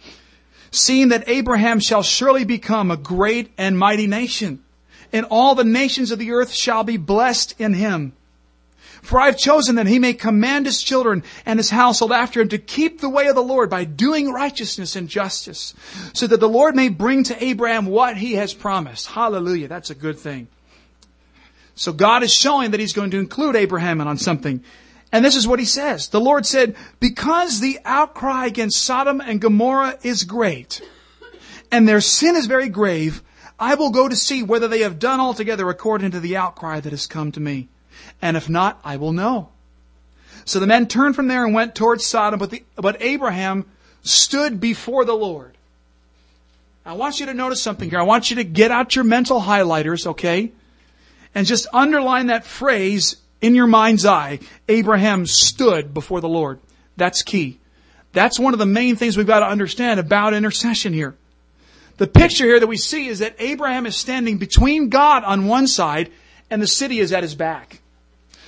Seeing 0.70 1.08
that 1.08 1.28
Abraham 1.28 1.80
shall 1.80 2.02
surely 2.02 2.44
become 2.44 2.90
a 2.90 2.96
great 2.96 3.52
and 3.56 3.78
mighty 3.78 4.06
nation, 4.06 4.64
and 5.12 5.26
all 5.30 5.54
the 5.54 5.64
nations 5.64 6.10
of 6.10 6.18
the 6.18 6.32
earth 6.32 6.52
shall 6.52 6.84
be 6.84 6.96
blessed 6.96 7.54
in 7.58 7.74
him. 7.74 8.12
For 9.04 9.20
I 9.20 9.26
have 9.26 9.36
chosen 9.36 9.74
that 9.74 9.86
he 9.86 9.98
may 9.98 10.14
command 10.14 10.64
his 10.64 10.82
children 10.82 11.24
and 11.44 11.58
his 11.58 11.68
household 11.68 12.10
after 12.10 12.40
him 12.40 12.48
to 12.48 12.58
keep 12.58 13.00
the 13.00 13.10
way 13.10 13.26
of 13.26 13.34
the 13.34 13.42
Lord 13.42 13.68
by 13.68 13.84
doing 13.84 14.32
righteousness 14.32 14.96
and 14.96 15.10
justice, 15.10 15.74
so 16.14 16.26
that 16.26 16.40
the 16.40 16.48
Lord 16.48 16.74
may 16.74 16.88
bring 16.88 17.22
to 17.24 17.44
Abraham 17.44 17.84
what 17.84 18.16
he 18.16 18.32
has 18.36 18.54
promised. 18.54 19.08
Hallelujah. 19.08 19.68
That's 19.68 19.90
a 19.90 19.94
good 19.94 20.18
thing. 20.18 20.48
So 21.74 21.92
God 21.92 22.22
is 22.22 22.32
showing 22.32 22.70
that 22.70 22.80
he's 22.80 22.94
going 22.94 23.10
to 23.10 23.18
include 23.18 23.56
Abraham 23.56 24.00
on 24.00 24.16
something. 24.16 24.64
And 25.12 25.22
this 25.22 25.36
is 25.36 25.46
what 25.46 25.58
he 25.58 25.66
says. 25.66 26.08
The 26.08 26.18
Lord 26.18 26.46
said, 26.46 26.74
because 26.98 27.60
the 27.60 27.80
outcry 27.84 28.46
against 28.46 28.82
Sodom 28.82 29.20
and 29.20 29.38
Gomorrah 29.38 29.98
is 30.02 30.24
great, 30.24 30.80
and 31.70 31.86
their 31.86 32.00
sin 32.00 32.36
is 32.36 32.46
very 32.46 32.70
grave, 32.70 33.22
I 33.58 33.74
will 33.74 33.90
go 33.90 34.08
to 34.08 34.16
see 34.16 34.42
whether 34.42 34.66
they 34.66 34.80
have 34.80 34.98
done 34.98 35.20
altogether 35.20 35.68
according 35.68 36.12
to 36.12 36.20
the 36.20 36.38
outcry 36.38 36.80
that 36.80 36.90
has 36.90 37.06
come 37.06 37.32
to 37.32 37.40
me 37.40 37.68
and 38.24 38.38
if 38.38 38.48
not, 38.48 38.80
I 38.82 38.96
will 38.96 39.12
know. 39.12 39.50
So 40.46 40.58
the 40.58 40.66
men 40.66 40.88
turned 40.88 41.14
from 41.14 41.28
there 41.28 41.44
and 41.44 41.52
went 41.52 41.74
towards 41.74 42.06
Sodom, 42.06 42.38
but, 42.38 42.50
the, 42.50 42.64
but 42.74 42.96
Abraham 43.02 43.66
stood 44.02 44.60
before 44.60 45.04
the 45.04 45.14
Lord. 45.14 45.52
I 46.86 46.94
want 46.94 47.20
you 47.20 47.26
to 47.26 47.34
notice 47.34 47.60
something 47.62 47.90
here. 47.90 48.00
I 48.00 48.04
want 48.04 48.30
you 48.30 48.36
to 48.36 48.44
get 48.44 48.70
out 48.70 48.96
your 48.96 49.04
mental 49.04 49.42
highlighters, 49.42 50.06
okay? 50.06 50.52
And 51.34 51.46
just 51.46 51.66
underline 51.70 52.28
that 52.28 52.46
phrase 52.46 53.16
in 53.42 53.54
your 53.54 53.66
mind's 53.66 54.06
eye. 54.06 54.38
Abraham 54.70 55.26
stood 55.26 55.92
before 55.92 56.22
the 56.22 56.28
Lord. 56.28 56.60
That's 56.96 57.22
key. 57.22 57.58
That's 58.12 58.38
one 58.38 58.54
of 58.54 58.58
the 58.58 58.64
main 58.64 58.96
things 58.96 59.18
we've 59.18 59.26
got 59.26 59.40
to 59.40 59.48
understand 59.48 60.00
about 60.00 60.32
intercession 60.32 60.94
here. 60.94 61.14
The 61.98 62.06
picture 62.06 62.44
here 62.44 62.58
that 62.58 62.66
we 62.66 62.78
see 62.78 63.06
is 63.06 63.18
that 63.18 63.36
Abraham 63.38 63.84
is 63.84 63.96
standing 63.96 64.38
between 64.38 64.88
God 64.88 65.24
on 65.24 65.46
one 65.46 65.66
side 65.66 66.10
and 66.48 66.62
the 66.62 66.66
city 66.66 67.00
is 67.00 67.12
at 67.12 67.22
his 67.22 67.34
back. 67.34 67.80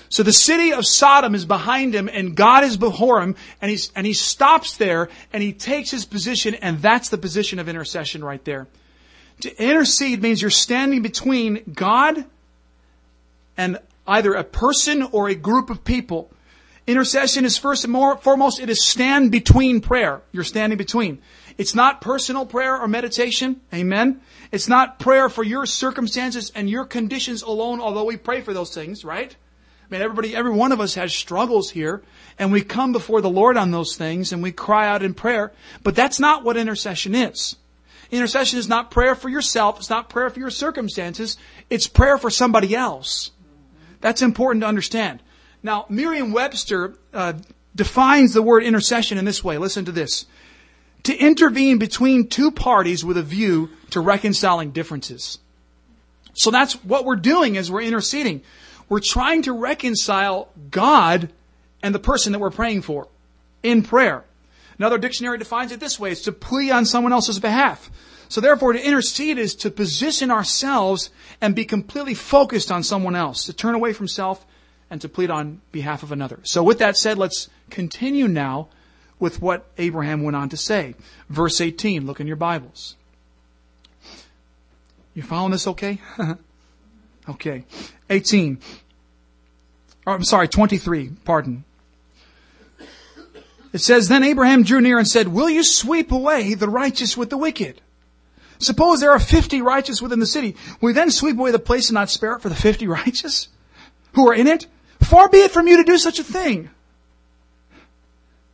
So 0.08 0.22
the 0.22 0.32
city 0.32 0.72
of 0.72 0.86
Sodom 0.86 1.34
is 1.34 1.44
behind 1.44 1.94
him 1.94 2.08
and 2.12 2.36
God 2.36 2.64
is 2.64 2.76
before 2.76 3.20
him 3.20 3.36
and 3.60 3.70
he's, 3.70 3.90
and 3.96 4.06
he 4.06 4.12
stops 4.12 4.76
there 4.76 5.08
and 5.32 5.42
he 5.42 5.52
takes 5.52 5.90
his 5.90 6.04
position 6.04 6.54
and 6.54 6.80
that's 6.80 7.08
the 7.08 7.18
position 7.18 7.58
of 7.58 7.68
intercession 7.68 8.24
right 8.24 8.44
there. 8.44 8.66
To 9.42 9.62
intercede 9.62 10.22
means 10.22 10.40
you're 10.40 10.50
standing 10.50 11.02
between 11.02 11.62
God 11.74 12.24
and 13.56 13.78
either 14.06 14.34
a 14.34 14.44
person 14.44 15.02
or 15.02 15.28
a 15.28 15.34
group 15.34 15.70
of 15.70 15.84
people. 15.84 16.30
Intercession 16.86 17.44
is 17.44 17.58
first 17.58 17.84
and 17.84 17.92
more, 17.92 18.16
foremost, 18.16 18.60
it 18.60 18.70
is 18.70 18.84
stand 18.84 19.32
between 19.32 19.80
prayer. 19.80 20.22
You're 20.30 20.44
standing 20.44 20.78
between. 20.78 21.20
It's 21.58 21.74
not 21.74 22.00
personal 22.00 22.46
prayer 22.46 22.78
or 22.80 22.86
meditation. 22.86 23.60
Amen. 23.74 24.20
It's 24.52 24.68
not 24.68 24.98
prayer 24.98 25.28
for 25.28 25.42
your 25.42 25.66
circumstances 25.66 26.52
and 26.54 26.70
your 26.70 26.84
conditions 26.84 27.42
alone, 27.42 27.80
although 27.80 28.04
we 28.04 28.16
pray 28.16 28.40
for 28.40 28.54
those 28.54 28.72
things, 28.72 29.04
right? 29.04 29.34
I 29.86 29.94
mean, 29.94 30.02
everybody, 30.02 30.34
every 30.34 30.50
one 30.50 30.72
of 30.72 30.80
us 30.80 30.94
has 30.94 31.14
struggles 31.14 31.70
here, 31.70 32.02
and 32.40 32.50
we 32.50 32.62
come 32.62 32.90
before 32.90 33.20
the 33.20 33.30
Lord 33.30 33.56
on 33.56 33.70
those 33.70 33.96
things, 33.96 34.32
and 34.32 34.42
we 34.42 34.50
cry 34.50 34.88
out 34.88 35.04
in 35.04 35.14
prayer. 35.14 35.52
But 35.84 35.94
that's 35.94 36.18
not 36.18 36.42
what 36.42 36.56
intercession 36.56 37.14
is. 37.14 37.54
Intercession 38.10 38.58
is 38.58 38.68
not 38.68 38.90
prayer 38.90 39.14
for 39.14 39.28
yourself. 39.28 39.78
It's 39.78 39.90
not 39.90 40.08
prayer 40.08 40.28
for 40.28 40.40
your 40.40 40.50
circumstances. 40.50 41.38
It's 41.70 41.86
prayer 41.86 42.18
for 42.18 42.30
somebody 42.30 42.74
else. 42.74 43.30
That's 44.00 44.22
important 44.22 44.62
to 44.62 44.68
understand. 44.68 45.22
Now, 45.62 45.86
Merriam-Webster 45.88 46.94
uh, 47.14 47.34
defines 47.74 48.34
the 48.34 48.42
word 48.42 48.64
intercession 48.64 49.18
in 49.18 49.24
this 49.24 49.42
way. 49.44 49.56
Listen 49.58 49.84
to 49.84 49.92
this: 49.92 50.26
to 51.04 51.16
intervene 51.16 51.78
between 51.78 52.28
two 52.28 52.50
parties 52.50 53.04
with 53.04 53.16
a 53.16 53.22
view 53.22 53.70
to 53.90 54.00
reconciling 54.00 54.72
differences. 54.72 55.38
So 56.34 56.50
that's 56.50 56.74
what 56.84 57.04
we're 57.04 57.16
doing 57.16 57.56
as 57.56 57.70
we're 57.70 57.82
interceding. 57.82 58.42
We're 58.88 59.00
trying 59.00 59.42
to 59.42 59.52
reconcile 59.52 60.48
God 60.70 61.30
and 61.82 61.94
the 61.94 61.98
person 61.98 62.32
that 62.32 62.38
we're 62.38 62.50
praying 62.50 62.82
for 62.82 63.08
in 63.62 63.82
prayer. 63.82 64.24
Another 64.78 64.98
dictionary 64.98 65.38
defines 65.38 65.72
it 65.72 65.80
this 65.80 65.98
way. 65.98 66.12
It's 66.12 66.22
to 66.22 66.32
plead 66.32 66.70
on 66.70 66.84
someone 66.84 67.12
else's 67.12 67.38
behalf. 67.38 67.90
So 68.28 68.40
therefore, 68.40 68.72
to 68.72 68.84
intercede 68.84 69.38
is 69.38 69.54
to 69.56 69.70
position 69.70 70.30
ourselves 70.30 71.10
and 71.40 71.54
be 71.54 71.64
completely 71.64 72.14
focused 72.14 72.70
on 72.70 72.82
someone 72.82 73.14
else, 73.14 73.44
to 73.46 73.52
turn 73.52 73.74
away 73.74 73.92
from 73.92 74.08
self 74.08 74.44
and 74.90 75.00
to 75.00 75.08
plead 75.08 75.30
on 75.30 75.60
behalf 75.72 76.02
of 76.02 76.12
another. 76.12 76.40
So 76.42 76.62
with 76.62 76.78
that 76.78 76.96
said, 76.96 77.18
let's 77.18 77.48
continue 77.70 78.28
now 78.28 78.68
with 79.18 79.40
what 79.40 79.66
Abraham 79.78 80.22
went 80.22 80.36
on 80.36 80.48
to 80.50 80.56
say. 80.56 80.94
Verse 81.28 81.60
18, 81.60 82.06
look 82.06 82.20
in 82.20 82.26
your 82.26 82.36
Bibles. 82.36 82.96
You 85.14 85.22
following 85.22 85.52
this 85.52 85.66
okay? 85.66 86.00
okay. 87.28 87.64
18. 88.10 88.58
Oh, 90.06 90.12
I'm 90.12 90.24
sorry, 90.24 90.48
23, 90.48 91.10
pardon. 91.24 91.64
It 93.72 93.80
says, 93.80 94.08
Then 94.08 94.22
Abraham 94.22 94.62
drew 94.62 94.80
near 94.80 94.98
and 94.98 95.08
said, 95.08 95.28
Will 95.28 95.50
you 95.50 95.64
sweep 95.64 96.12
away 96.12 96.54
the 96.54 96.68
righteous 96.68 97.16
with 97.16 97.30
the 97.30 97.36
wicked? 97.36 97.80
Suppose 98.58 99.00
there 99.00 99.10
are 99.10 99.18
50 99.18 99.60
righteous 99.60 100.00
within 100.00 100.18
the 100.18 100.26
city. 100.26 100.56
Will 100.80 100.90
you 100.90 100.94
then 100.94 101.10
sweep 101.10 101.38
away 101.38 101.50
the 101.50 101.58
place 101.58 101.90
and 101.90 101.94
not 101.94 102.08
spare 102.08 102.36
it 102.36 102.40
for 102.42 102.48
the 102.48 102.54
50 102.54 102.86
righteous? 102.86 103.48
who 104.16 104.28
are 104.28 104.34
in 104.34 104.48
it? 104.48 104.66
Far 105.00 105.28
be 105.28 105.38
it 105.38 105.52
from 105.52 105.68
you 105.68 105.76
to 105.76 105.84
do 105.84 105.98
such 105.98 106.18
a 106.18 106.24
thing. 106.24 106.70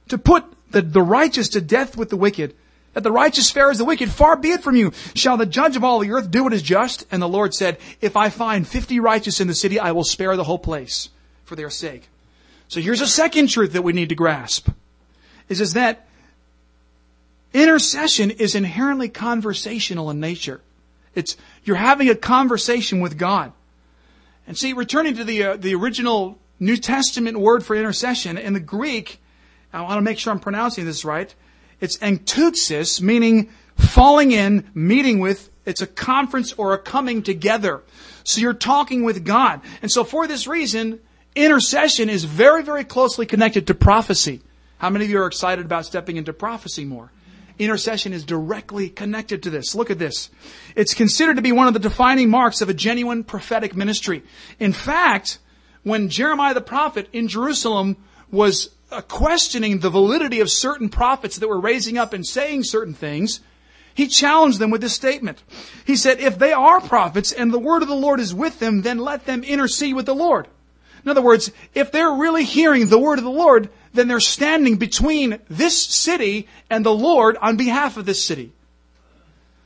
To 0.09 0.18
put 0.18 0.44
the, 0.73 0.82
the 0.82 1.00
righteous 1.00 1.49
to 1.50 1.61
death 1.61 1.97
with 1.97 2.11
the 2.11 2.16
wicked, 2.16 2.54
that 2.94 3.02
the 3.02 3.12
righteous 3.12 3.50
fare 3.50 3.70
as 3.70 3.78
the 3.78 3.84
wicked, 3.84 4.11
far 4.11 4.37
be 4.37 4.50
it 4.50 4.62
from 4.62 4.76
you. 4.76 4.92
Shall 5.14 5.37
the 5.37 5.46
judge 5.46 5.76
of 5.76 5.84
all 5.84 6.00
the 6.00 6.11
earth 6.12 6.30
do 6.30 6.44
what 6.44 6.52
is 6.52 6.62
just? 6.62 7.06
And 7.11 7.22
the 7.22 7.28
Lord 7.28 7.54
said, 7.54 7.78
If 8.00 8.16
I 8.16 8.28
find 8.28 8.66
fifty 8.66 9.00
righteous 9.00 9.40
in 9.40 9.49
the 9.49 9.54
city, 9.54 9.78
I 9.78 9.92
will 9.92 10.04
spare 10.04 10.37
the 10.37 10.44
whole 10.44 10.58
place 10.58 11.08
for 11.44 11.56
their 11.56 11.70
sake. 11.70 12.08
So 12.68 12.80
here's 12.80 13.00
a 13.00 13.06
second 13.06 13.49
truth 13.49 13.72
that 13.75 13.82
we 13.82 13.92
need 13.92 14.08
to 14.08 14.14
grasp. 14.14 14.70
Is, 15.49 15.61
is 15.61 15.75
that 15.75 16.06
intercession 17.52 18.30
is 18.30 18.54
inherently 18.54 19.08
conversational 19.08 20.08
in 20.11 20.20
nature. 20.20 20.61
It's, 21.14 21.37
you're 21.64 21.76
having 21.76 22.08
a 22.08 22.14
conversation 22.14 23.00
with 23.00 23.18
God. 23.18 23.52
And 24.46 24.56
see, 24.56 24.72
returning 24.72 25.16
to 25.16 25.25
the, 25.25 25.42
uh, 25.44 25.56
the 25.56 25.75
original 25.75 26.38
New 26.58 26.76
Testament 26.76 27.38
word 27.38 27.64
for 27.64 27.76
intercession, 27.76 28.38
in 28.38 28.54
the 28.54 28.61
Greek, 28.61 29.20
I 29.72 29.82
want 29.82 29.99
to 29.99 30.02
make 30.02 30.18
sure 30.18 30.32
I'm 30.32 30.40
pronouncing 30.40 30.84
this 30.84 31.04
right. 31.04 31.34
It's 31.82 31.98
enteuxis, 31.98 33.00
meaning 33.02 33.50
falling 33.76 34.30
in, 34.30 34.70
meeting 34.72 35.18
with. 35.18 35.50
It's 35.66 35.82
a 35.82 35.86
conference 35.86 36.52
or 36.54 36.72
a 36.74 36.78
coming 36.78 37.22
together. 37.22 37.82
So 38.22 38.40
you're 38.40 38.54
talking 38.54 39.02
with 39.02 39.24
God. 39.24 39.60
And 39.82 39.90
so 39.90 40.04
for 40.04 40.28
this 40.28 40.46
reason, 40.46 41.00
intercession 41.34 42.08
is 42.08 42.24
very, 42.24 42.62
very 42.62 42.84
closely 42.84 43.26
connected 43.26 43.66
to 43.66 43.74
prophecy. 43.74 44.42
How 44.78 44.90
many 44.90 45.06
of 45.06 45.10
you 45.10 45.20
are 45.20 45.26
excited 45.26 45.64
about 45.64 45.84
stepping 45.84 46.16
into 46.16 46.32
prophecy 46.32 46.84
more? 46.84 47.10
Intercession 47.58 48.12
is 48.12 48.24
directly 48.24 48.88
connected 48.88 49.42
to 49.42 49.50
this. 49.50 49.74
Look 49.74 49.90
at 49.90 49.98
this. 49.98 50.30
It's 50.76 50.94
considered 50.94 51.36
to 51.36 51.42
be 51.42 51.52
one 51.52 51.66
of 51.66 51.74
the 51.74 51.80
defining 51.80 52.30
marks 52.30 52.60
of 52.60 52.68
a 52.68 52.74
genuine 52.74 53.24
prophetic 53.24 53.74
ministry. 53.74 54.22
In 54.60 54.72
fact, 54.72 55.38
when 55.82 56.08
Jeremiah 56.08 56.54
the 56.54 56.60
prophet 56.60 57.08
in 57.12 57.26
Jerusalem 57.26 57.96
was 58.30 58.70
Uh, 58.92 59.00
questioning 59.00 59.78
the 59.78 59.88
validity 59.88 60.40
of 60.40 60.50
certain 60.50 60.90
prophets 60.90 61.37
that 61.37 61.49
were 61.49 61.58
raising 61.58 61.96
up 61.96 62.12
and 62.12 62.26
saying 62.26 62.62
certain 62.62 62.92
things, 62.92 63.40
he 63.94 64.06
challenged 64.06 64.58
them 64.58 64.70
with 64.70 64.82
this 64.82 64.92
statement. 64.92 65.42
He 65.87 65.96
said, 65.96 66.20
if 66.20 66.38
they 66.38 66.52
are 66.52 66.78
prophets 66.78 67.32
and 67.32 67.50
the 67.50 67.58
word 67.58 67.80
of 67.80 67.88
the 67.88 67.94
Lord 67.94 68.20
is 68.20 68.34
with 68.34 68.58
them, 68.58 68.82
then 68.82 68.99
let 68.99 69.25
them 69.25 69.44
intercede 69.44 69.94
with 69.94 70.04
the 70.04 70.14
Lord. 70.14 70.46
In 71.02 71.11
other 71.11 71.22
words, 71.22 71.50
if 71.72 71.90
they're 71.90 72.12
really 72.12 72.44
hearing 72.44 72.88
the 72.88 72.99
word 72.99 73.16
of 73.18 73.25
the 73.25 73.30
Lord, 73.30 73.70
then 73.94 74.08
they're 74.08 74.20
standing 74.20 74.76
between 74.76 75.38
this 75.49 75.82
city 75.82 76.46
and 76.68 76.84
the 76.84 76.94
Lord 76.94 77.38
on 77.40 77.56
behalf 77.56 77.96
of 77.96 78.04
this 78.04 78.22
city. 78.22 78.52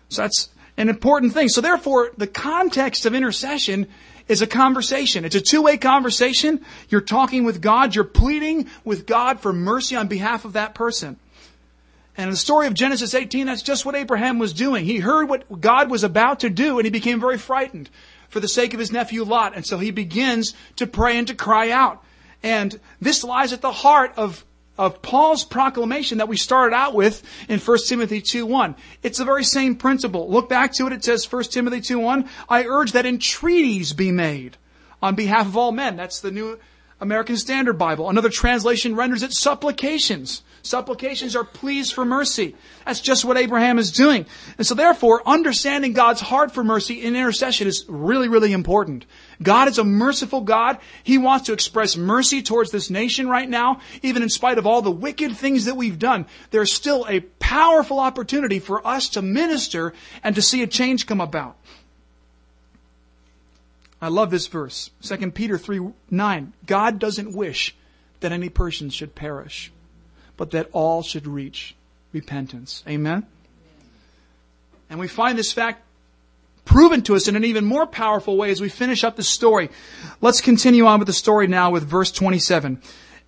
So 0.09 0.23
that's 0.23 0.51
an 0.77 0.89
important 0.89 1.33
thing. 1.33 1.49
So 1.49 1.61
therefore, 1.61 2.13
the 2.17 2.29
context 2.29 3.07
of 3.07 3.15
intercession 3.15 3.89
is 4.29 4.43
a 4.43 4.47
conversation. 4.47 5.25
It's 5.25 5.35
a 5.35 5.41
two-way 5.41 5.77
conversation. 5.77 6.65
You're 6.89 7.01
talking 7.01 7.45
with 7.45 7.61
God. 7.61 7.95
You're 7.95 8.05
pleading 8.05 8.69
with 8.85 9.07
God 9.07 9.41
for 9.41 9.53
mercy 9.53 9.97
on 9.97 10.09
behalf 10.09 10.45
of 10.45 10.55
that 10.55 10.75
person. 10.75 11.19
And 12.17 12.25
in 12.25 12.31
the 12.31 12.37
story 12.37 12.67
of 12.67 12.75
Genesis 12.75 13.15
18, 13.15 13.47
that's 13.47 13.63
just 13.63 13.85
what 13.85 13.95
Abraham 13.95 14.39
was 14.39 14.55
doing. 14.55 14.85
He 14.85 14.99
heard 14.99 15.29
what 15.29 15.61
God 15.61 15.91
was 15.91 16.03
about 16.03 16.41
to 16.41 16.51
do 16.51 16.79
and 16.79 16.87
he 16.87 16.91
became 16.91 17.21
very 17.21 17.37
frightened 17.37 17.91
for 18.29 18.41
the 18.41 18.49
sake 18.49 18.73
of 18.73 18.81
his 18.81 18.91
nephew 18.91 19.23
Lot. 19.23 19.55
And 19.55 19.67
so 19.67 19.79
he 19.79 19.91
begins 19.91 20.55
to 20.77 20.87
pray 20.87 21.19
and 21.19 21.27
to 21.29 21.35
cry 21.35 21.71
out. 21.71 22.03
And 22.43 22.81
this 23.01 23.23
lies 23.23 23.53
at 23.53 23.61
the 23.61 23.73
heart 23.73 24.13
of, 24.17 24.46
of 24.79 25.03
Paul's 25.03 25.45
proclamation 25.45 26.19
that 26.19 26.29
we 26.29 26.37
started 26.37 26.75
out 26.75 26.95
with 26.95 27.23
in 27.49 27.59
1 27.59 27.79
Timothy 27.87 28.21
2.1. 28.21 28.75
It's 29.03 29.19
the 29.19 29.25
very 29.25 29.45
same 29.45 29.77
principle. 29.77 30.31
Look 30.31 30.49
back 30.49 30.73
to 30.75 30.87
it. 30.87 30.93
It 30.93 31.05
says 31.05 31.31
1 31.31 31.45
Timothy 31.45 31.81
2.1, 31.81 32.29
I 32.49 32.65
urge 32.65 32.93
that 32.93 33.07
entreaties 33.07 33.93
be 33.93 34.13
made 34.13 34.57
on 35.03 35.15
behalf 35.15 35.47
of 35.47 35.57
all 35.57 35.73
men. 35.73 35.97
That's 35.97 36.21
the 36.21 36.31
New 36.31 36.59
American 37.01 37.37
Standard 37.37 37.79
Bible. 37.79 38.09
Another 38.09 38.31
translation 38.31 38.97
renders 38.97 39.23
it 39.23 39.33
supplications. 39.33 40.43
Supplications 40.67 41.37
are 41.37 41.45
pleas 41.45 41.91
for 41.91 42.05
mercy. 42.05 42.57
That's 42.85 43.01
just 43.01 43.25
what 43.25 43.37
Abraham 43.37 43.79
is 43.79 43.93
doing. 43.93 44.27
And 44.59 44.67
so 44.67 44.75
therefore, 44.75 45.23
understanding 45.27 45.93
God's 45.93 46.21
heart 46.21 46.53
for 46.53 46.65
mercy 46.65 47.03
in 47.03 47.15
intercession 47.15 47.67
is 47.69 47.85
really, 47.89 48.29
really 48.29 48.53
important. 48.53 49.07
God 49.43 49.69
is 49.69 49.79
a 49.79 49.85
merciful 49.85 50.41
God. 50.41 50.79
He 51.03 51.19
wants 51.19 51.47
to 51.47 51.53
express 51.53 51.97
mercy 51.97 52.43
towards 52.43 52.71
this 52.71 52.91
nation 52.91 53.29
right 53.29 53.49
now. 53.49 53.81
Even 54.03 54.23
in 54.23 54.29
spite 54.29 54.59
of 54.59 54.67
all 54.67 54.83
the 54.83 54.91
wicked 54.91 55.37
things 55.37 55.67
that 55.67 55.77
we've 55.77 55.99
done, 55.99 56.27
there's 56.51 56.73
still 56.73 57.07
a 57.09 57.21
powerful 57.21 58.01
opportunity 58.01 58.59
for 58.59 58.87
us 58.87 59.09
to 59.11 59.23
minister 59.23 59.93
and 60.25 60.35
to 60.35 60.43
see 60.43 60.63
a 60.63 60.67
change 60.67 61.07
come 61.07 61.21
about. 61.21 61.57
I 64.01 64.09
love 64.09 64.31
this 64.31 64.47
verse. 64.47 64.91
2 65.03 65.31
Peter 65.31 65.57
3 65.59 65.93
9. 66.11 66.53
God 66.67 66.99
doesn't 66.99 67.35
wish 67.35 67.75
that 68.21 68.33
any 68.33 68.49
person 68.49 68.91
should 68.91 69.15
perish, 69.15 69.73
but 70.37 70.51
that 70.53 70.69
all 70.73 71.03
should 71.03 71.27
reach 71.27 71.75
repentance. 72.13 72.83
Amen? 72.89 73.27
And 74.89 75.01
we 75.01 75.09
find 75.09 75.39
this 75.39 75.53
fact 75.53 75.83
proven 76.65 77.03
to 77.03 77.15
us 77.15 77.29
in 77.29 77.37
an 77.37 77.45
even 77.45 77.65
more 77.65 77.87
powerful 77.87 78.37
way 78.37 78.51
as 78.51 78.61
we 78.61 78.69
finish 78.69 79.05
up 79.05 79.17
the 79.17 79.23
story. 79.23 79.71
Let's 80.21 80.41
continue 80.41 80.87
on 80.87 80.99
with 80.99 81.07
the 81.07 81.15
story 81.15 81.47
now 81.47 81.71
with 81.71 81.85
verse 81.85 82.13
27. 82.13 82.81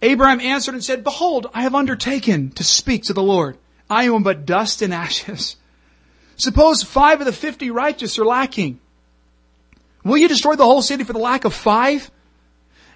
Abraham 0.03 0.41
answered 0.41 0.75
and 0.75 0.85
said, 0.85 1.03
Behold, 1.03 1.49
I 1.55 1.63
have 1.63 1.75
undertaken 1.75 2.51
to 2.53 2.65
speak 2.65 3.05
to 3.05 3.13
the 3.13 3.23
Lord. 3.23 3.57
I 3.91 4.05
am 4.05 4.23
but 4.23 4.47
dust 4.47 4.83
and 4.83 4.93
ashes. 4.93 5.57
Suppose 6.37 6.83
five 6.83 7.21
of 7.21 7.27
the 7.27 7.33
fifty 7.33 7.71
righteous 7.71 8.19
are 8.19 8.25
lacking. 8.25 8.79
Will 10.05 10.19
you 10.19 10.29
destroy 10.29 10.55
the 10.55 10.65
whole 10.65 10.83
city 10.83 11.03
for 11.03 11.13
the 11.13 11.19
lack 11.19 11.45
of 11.45 11.53
five? 11.53 12.11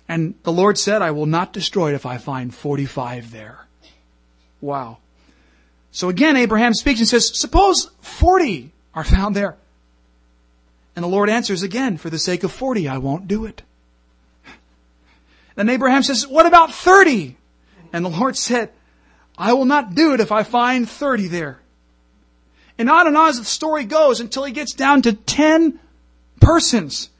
And 0.08 0.34
the 0.44 0.52
Lord 0.52 0.78
said, 0.78 1.02
I 1.02 1.10
will 1.10 1.26
not 1.26 1.52
destroy 1.52 1.90
it 1.92 1.94
if 1.94 2.06
I 2.06 2.18
find 2.18 2.54
45 2.54 3.30
there. 3.30 3.66
Wow. 4.62 4.96
So 5.90 6.08
again, 6.08 6.36
Abraham 6.36 6.72
speaks 6.72 7.00
and 7.00 7.08
says, 7.08 7.38
suppose 7.38 7.90
40 8.00 8.72
are 8.94 9.04
found 9.04 9.36
there. 9.36 9.56
And 10.96 11.02
the 11.02 11.08
Lord 11.08 11.28
answers 11.28 11.62
again, 11.62 11.98
for 11.98 12.08
the 12.08 12.18
sake 12.18 12.44
of 12.44 12.52
40, 12.52 12.88
I 12.88 12.96
won't 12.96 13.28
do 13.28 13.44
it. 13.44 13.62
Then 15.54 15.68
Abraham 15.68 16.02
says, 16.02 16.26
what 16.26 16.46
about 16.46 16.72
30? 16.72 17.36
And 17.92 18.04
the 18.04 18.10
Lord 18.10 18.38
said, 18.38 18.70
I 19.36 19.52
will 19.52 19.66
not 19.66 19.94
do 19.94 20.14
it 20.14 20.20
if 20.20 20.32
I 20.32 20.44
find 20.44 20.88
30 20.88 21.28
there. 21.28 21.58
And 22.78 22.88
on 22.88 23.06
and 23.06 23.16
on 23.16 23.28
as 23.28 23.38
the 23.38 23.44
story 23.44 23.84
goes 23.84 24.20
until 24.20 24.44
he 24.44 24.52
gets 24.52 24.72
down 24.72 25.02
to 25.02 25.12
10 25.12 25.78
persons. 26.40 27.10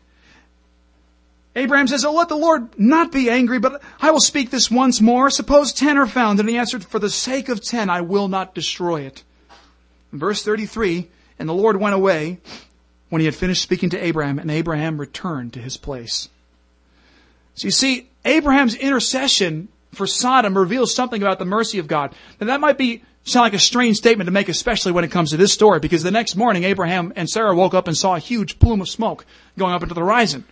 Abraham 1.54 1.86
says, 1.86 2.04
Oh, 2.04 2.14
let 2.14 2.28
the 2.28 2.36
Lord 2.36 2.78
not 2.78 3.12
be 3.12 3.28
angry, 3.28 3.58
but 3.58 3.82
I 4.00 4.10
will 4.10 4.20
speak 4.20 4.50
this 4.50 4.70
once 4.70 5.00
more. 5.00 5.30
Suppose 5.30 5.72
ten 5.72 5.98
are 5.98 6.06
found. 6.06 6.40
And 6.40 6.48
he 6.48 6.56
answered, 6.56 6.84
For 6.84 6.98
the 6.98 7.10
sake 7.10 7.48
of 7.48 7.62
ten, 7.62 7.90
I 7.90 8.00
will 8.00 8.28
not 8.28 8.54
destroy 8.54 9.02
it. 9.02 9.22
In 10.12 10.18
verse 10.18 10.42
33, 10.42 11.08
and 11.38 11.48
the 11.48 11.54
Lord 11.54 11.76
went 11.76 11.94
away 11.94 12.38
when 13.10 13.20
he 13.20 13.26
had 13.26 13.34
finished 13.34 13.62
speaking 13.62 13.90
to 13.90 14.02
Abraham, 14.02 14.38
and 14.38 14.50
Abraham 14.50 14.98
returned 14.98 15.52
to 15.52 15.60
his 15.60 15.76
place. 15.76 16.30
So 17.54 17.66
you 17.66 17.70
see, 17.70 18.08
Abraham's 18.24 18.74
intercession 18.74 19.68
for 19.92 20.06
Sodom 20.06 20.56
reveals 20.56 20.94
something 20.94 21.20
about 21.20 21.38
the 21.38 21.44
mercy 21.44 21.78
of 21.78 21.86
God. 21.86 22.14
Now 22.40 22.46
that 22.46 22.60
might 22.60 22.78
be 22.78 23.02
sound 23.24 23.44
like 23.44 23.54
a 23.54 23.58
strange 23.58 23.98
statement 23.98 24.26
to 24.28 24.32
make, 24.32 24.48
especially 24.48 24.92
when 24.92 25.04
it 25.04 25.10
comes 25.10 25.30
to 25.30 25.36
this 25.36 25.52
story, 25.52 25.78
because 25.80 26.02
the 26.02 26.10
next 26.10 26.36
morning 26.36 26.64
Abraham 26.64 27.12
and 27.14 27.28
Sarah 27.28 27.54
woke 27.54 27.74
up 27.74 27.86
and 27.86 27.96
saw 27.96 28.16
a 28.16 28.18
huge 28.18 28.58
plume 28.58 28.80
of 28.80 28.88
smoke 28.88 29.26
going 29.58 29.74
up 29.74 29.82
into 29.82 29.94
the 29.94 30.00
horizon. 30.00 30.44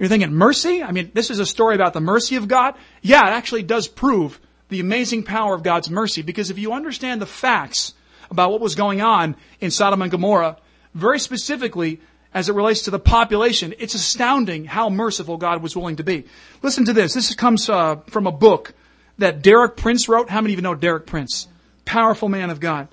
You're 0.00 0.08
thinking, 0.08 0.32
mercy? 0.32 0.82
I 0.82 0.90
mean, 0.90 1.12
this 1.14 1.30
is 1.30 1.38
a 1.38 1.46
story 1.46 1.76
about 1.76 1.92
the 1.92 2.00
mercy 2.00 2.34
of 2.34 2.48
God? 2.48 2.74
Yeah, 3.02 3.24
it 3.28 3.32
actually 3.32 3.62
does 3.62 3.86
prove 3.86 4.40
the 4.68 4.80
amazing 4.80 5.22
power 5.22 5.54
of 5.54 5.62
God's 5.62 5.88
mercy, 5.88 6.22
because 6.22 6.50
if 6.50 6.58
you 6.58 6.72
understand 6.72 7.22
the 7.22 7.26
facts 7.26 7.94
about 8.32 8.50
what 8.50 8.60
was 8.60 8.74
going 8.74 9.00
on 9.00 9.36
in 9.60 9.70
Sodom 9.70 10.02
and 10.02 10.10
Gomorrah, 10.10 10.56
very 10.94 11.20
specifically, 11.20 12.00
as 12.34 12.48
it 12.48 12.56
relates 12.56 12.82
to 12.82 12.90
the 12.90 12.98
population, 12.98 13.74
it's 13.78 13.94
astounding 13.94 14.64
how 14.64 14.88
merciful 14.90 15.36
God 15.36 15.62
was 15.62 15.76
willing 15.76 15.96
to 15.96 16.04
be. 16.04 16.24
Listen 16.62 16.84
to 16.86 16.92
this. 16.92 17.14
This 17.14 17.32
comes 17.36 17.68
uh, 17.68 17.96
from 18.08 18.26
a 18.26 18.32
book 18.32 18.74
that 19.18 19.42
Derek 19.42 19.76
Prince 19.76 20.08
wrote. 20.08 20.30
How 20.30 20.40
many 20.40 20.54
of 20.54 20.58
you 20.58 20.62
know 20.62 20.74
Derek 20.74 21.06
Prince? 21.06 21.46
powerful 21.90 22.28
man 22.28 22.50
of 22.50 22.60
God, 22.60 22.86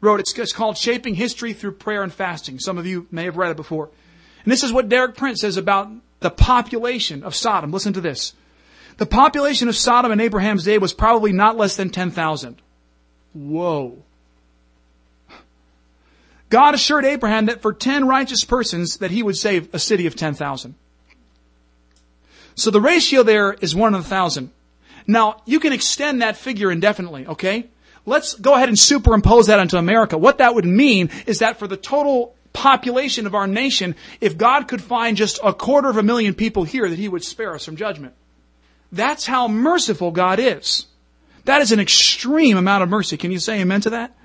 wrote. 0.00 0.20
It's, 0.20 0.38
it's 0.38 0.52
called 0.52 0.78
Shaping 0.78 1.16
History 1.16 1.52
Through 1.52 1.72
Prayer 1.72 2.04
and 2.04 2.12
Fasting. 2.12 2.60
Some 2.60 2.78
of 2.78 2.86
you 2.86 3.08
may 3.10 3.24
have 3.24 3.36
read 3.36 3.50
it 3.50 3.56
before. 3.56 3.90
And 4.44 4.52
this 4.52 4.62
is 4.62 4.72
what 4.72 4.88
Derek 4.88 5.16
Prince 5.16 5.40
says 5.40 5.56
about 5.56 5.90
the 6.24 6.30
population 6.30 7.22
of 7.22 7.34
Sodom. 7.34 7.70
Listen 7.70 7.92
to 7.92 8.00
this. 8.00 8.32
The 8.96 9.04
population 9.04 9.68
of 9.68 9.76
Sodom 9.76 10.10
in 10.10 10.20
Abraham's 10.20 10.64
day 10.64 10.78
was 10.78 10.94
probably 10.94 11.32
not 11.32 11.58
less 11.58 11.76
than 11.76 11.90
10,000. 11.90 12.62
Whoa. 13.34 13.98
God 16.48 16.74
assured 16.74 17.04
Abraham 17.04 17.46
that 17.46 17.60
for 17.60 17.74
10 17.74 18.08
righteous 18.08 18.42
persons 18.42 18.96
that 18.98 19.10
he 19.10 19.22
would 19.22 19.36
save 19.36 19.74
a 19.74 19.78
city 19.78 20.06
of 20.06 20.16
10,000. 20.16 20.74
So 22.54 22.70
the 22.70 22.80
ratio 22.80 23.22
there 23.22 23.52
is 23.52 23.76
one 23.76 23.94
in 23.94 24.00
a 24.00 24.02
thousand. 24.02 24.50
Now, 25.06 25.42
you 25.44 25.60
can 25.60 25.74
extend 25.74 26.22
that 26.22 26.38
figure 26.38 26.72
indefinitely, 26.72 27.26
okay? 27.26 27.66
Let's 28.06 28.32
go 28.32 28.54
ahead 28.54 28.70
and 28.70 28.78
superimpose 28.78 29.48
that 29.48 29.58
onto 29.58 29.76
America. 29.76 30.16
What 30.16 30.38
that 30.38 30.54
would 30.54 30.64
mean 30.64 31.10
is 31.26 31.40
that 31.40 31.58
for 31.58 31.66
the 31.66 31.76
total 31.76 32.34
population 32.54 33.26
of 33.26 33.34
our 33.34 33.46
nation, 33.46 33.94
if 34.22 34.38
God 34.38 34.68
could 34.68 34.80
find 34.80 35.18
just 35.18 35.38
a 35.44 35.52
quarter 35.52 35.90
of 35.90 35.98
a 35.98 36.02
million 36.02 36.32
people 36.32 36.64
here, 36.64 36.88
that 36.88 36.98
He 36.98 37.08
would 37.08 37.22
spare 37.22 37.54
us 37.54 37.66
from 37.66 37.76
judgment. 37.76 38.14
That's 38.90 39.26
how 39.26 39.48
merciful 39.48 40.12
God 40.12 40.38
is. 40.38 40.86
That 41.44 41.60
is 41.60 41.72
an 41.72 41.80
extreme 41.80 42.56
amount 42.56 42.82
of 42.82 42.88
mercy. 42.88 43.18
Can 43.18 43.32
you 43.32 43.38
say 43.38 43.60
amen 43.60 43.82
to 43.82 43.90
that? 43.90 44.16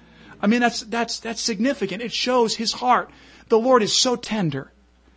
I 0.42 0.48
mean, 0.48 0.62
that's, 0.62 0.82
that's, 0.82 1.20
that's 1.20 1.42
significant. 1.42 2.02
It 2.02 2.14
shows 2.14 2.56
His 2.56 2.72
heart. 2.72 3.10
The 3.50 3.60
Lord 3.60 3.84
is 3.84 3.98
so 3.98 4.16
tender. 4.16 4.72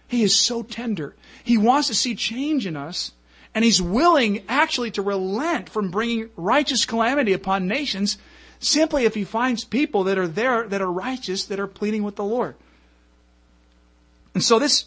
He 0.08 0.24
is 0.24 0.34
so 0.34 0.62
tender. 0.62 1.14
He 1.44 1.56
wants 1.56 1.88
to 1.88 1.94
see 1.94 2.14
change 2.14 2.66
in 2.66 2.76
us, 2.76 3.12
and 3.54 3.64
He's 3.64 3.80
willing 3.80 4.42
actually 4.48 4.90
to 4.92 5.02
relent 5.02 5.68
from 5.68 5.90
bringing 5.90 6.30
righteous 6.34 6.86
calamity 6.86 7.34
upon 7.34 7.68
nations 7.68 8.18
simply 8.58 9.04
if 9.04 9.14
He 9.14 9.24
finds 9.24 9.64
people 9.64 10.04
that 10.04 10.18
are 10.18 10.28
there, 10.28 10.66
that 10.66 10.80
are 10.80 10.90
righteous, 10.90 11.44
that 11.44 11.60
are 11.60 11.68
pleading 11.68 12.02
with 12.02 12.16
the 12.16 12.24
Lord. 12.24 12.56
And 14.34 14.42
so 14.42 14.58
this 14.58 14.86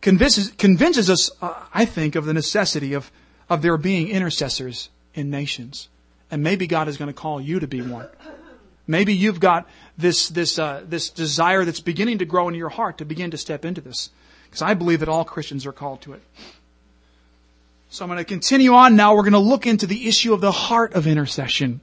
convinces, 0.00 0.50
convinces 0.52 1.10
us, 1.10 1.30
uh, 1.42 1.54
I 1.74 1.84
think, 1.84 2.14
of 2.14 2.24
the 2.24 2.34
necessity 2.34 2.94
of, 2.94 3.10
of 3.48 3.62
there 3.62 3.76
being 3.76 4.08
intercessors 4.08 4.88
in 5.14 5.30
nations. 5.30 5.88
And 6.30 6.42
maybe 6.42 6.66
God 6.66 6.88
is 6.88 6.96
going 6.96 7.08
to 7.08 7.14
call 7.14 7.40
you 7.40 7.60
to 7.60 7.66
be 7.66 7.82
one. 7.82 8.08
Maybe 8.86 9.14
you've 9.14 9.40
got 9.40 9.68
this, 9.98 10.28
this, 10.28 10.58
uh, 10.58 10.82
this 10.86 11.10
desire 11.10 11.64
that's 11.64 11.80
beginning 11.80 12.18
to 12.18 12.24
grow 12.24 12.48
in 12.48 12.54
your 12.54 12.70
heart 12.70 12.98
to 12.98 13.04
begin 13.04 13.30
to 13.32 13.38
step 13.38 13.64
into 13.64 13.80
this. 13.80 14.10
Because 14.46 14.62
I 14.62 14.74
believe 14.74 15.00
that 15.00 15.08
all 15.10 15.24
Christians 15.24 15.66
are 15.66 15.72
called 15.72 16.00
to 16.02 16.14
it. 16.14 16.22
So 17.90 18.04
I'm 18.04 18.08
going 18.08 18.18
to 18.18 18.24
continue 18.24 18.74
on 18.74 18.96
now. 18.96 19.14
We're 19.14 19.22
going 19.22 19.32
to 19.32 19.38
look 19.38 19.66
into 19.66 19.86
the 19.86 20.08
issue 20.08 20.32
of 20.32 20.40
the 20.40 20.52
heart 20.52 20.94
of 20.94 21.06
intercession. 21.06 21.80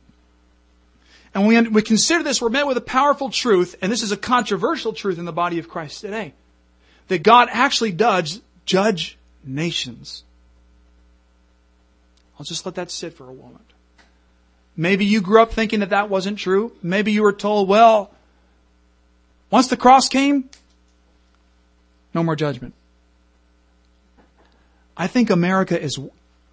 And 1.33 1.47
when 1.47 1.73
we 1.73 1.81
consider 1.81 2.23
this, 2.23 2.41
we're 2.41 2.49
met 2.49 2.65
with 2.65 2.77
a 2.77 2.81
powerful 2.81 3.29
truth, 3.29 3.75
and 3.81 3.91
this 3.91 4.01
is 4.01 4.11
a 4.11 4.17
controversial 4.17 4.93
truth 4.93 5.19
in 5.19 5.25
the 5.25 5.33
body 5.33 5.59
of 5.59 5.67
Christ 5.67 6.01
today. 6.01 6.33
That 7.07 7.23
God 7.23 7.49
actually 7.51 7.91
does 7.91 8.41
judge 8.65 9.17
nations. 9.43 10.23
I'll 12.39 12.45
just 12.45 12.65
let 12.65 12.75
that 12.75 12.91
sit 12.91 13.13
for 13.13 13.29
a 13.29 13.33
moment. 13.33 13.61
Maybe 14.75 15.05
you 15.05 15.21
grew 15.21 15.41
up 15.41 15.53
thinking 15.53 15.79
that 15.79 15.91
that 15.91 16.09
wasn't 16.09 16.37
true. 16.37 16.73
Maybe 16.83 17.11
you 17.11 17.23
were 17.23 17.31
told, 17.31 17.69
well, 17.69 18.11
once 19.49 19.67
the 19.67 19.77
cross 19.77 20.09
came, 20.09 20.49
no 22.13 22.23
more 22.23 22.35
judgment. 22.35 22.73
I 24.97 25.07
think 25.07 25.29
America 25.29 25.79
is, 25.79 25.97
I'm 25.97 26.09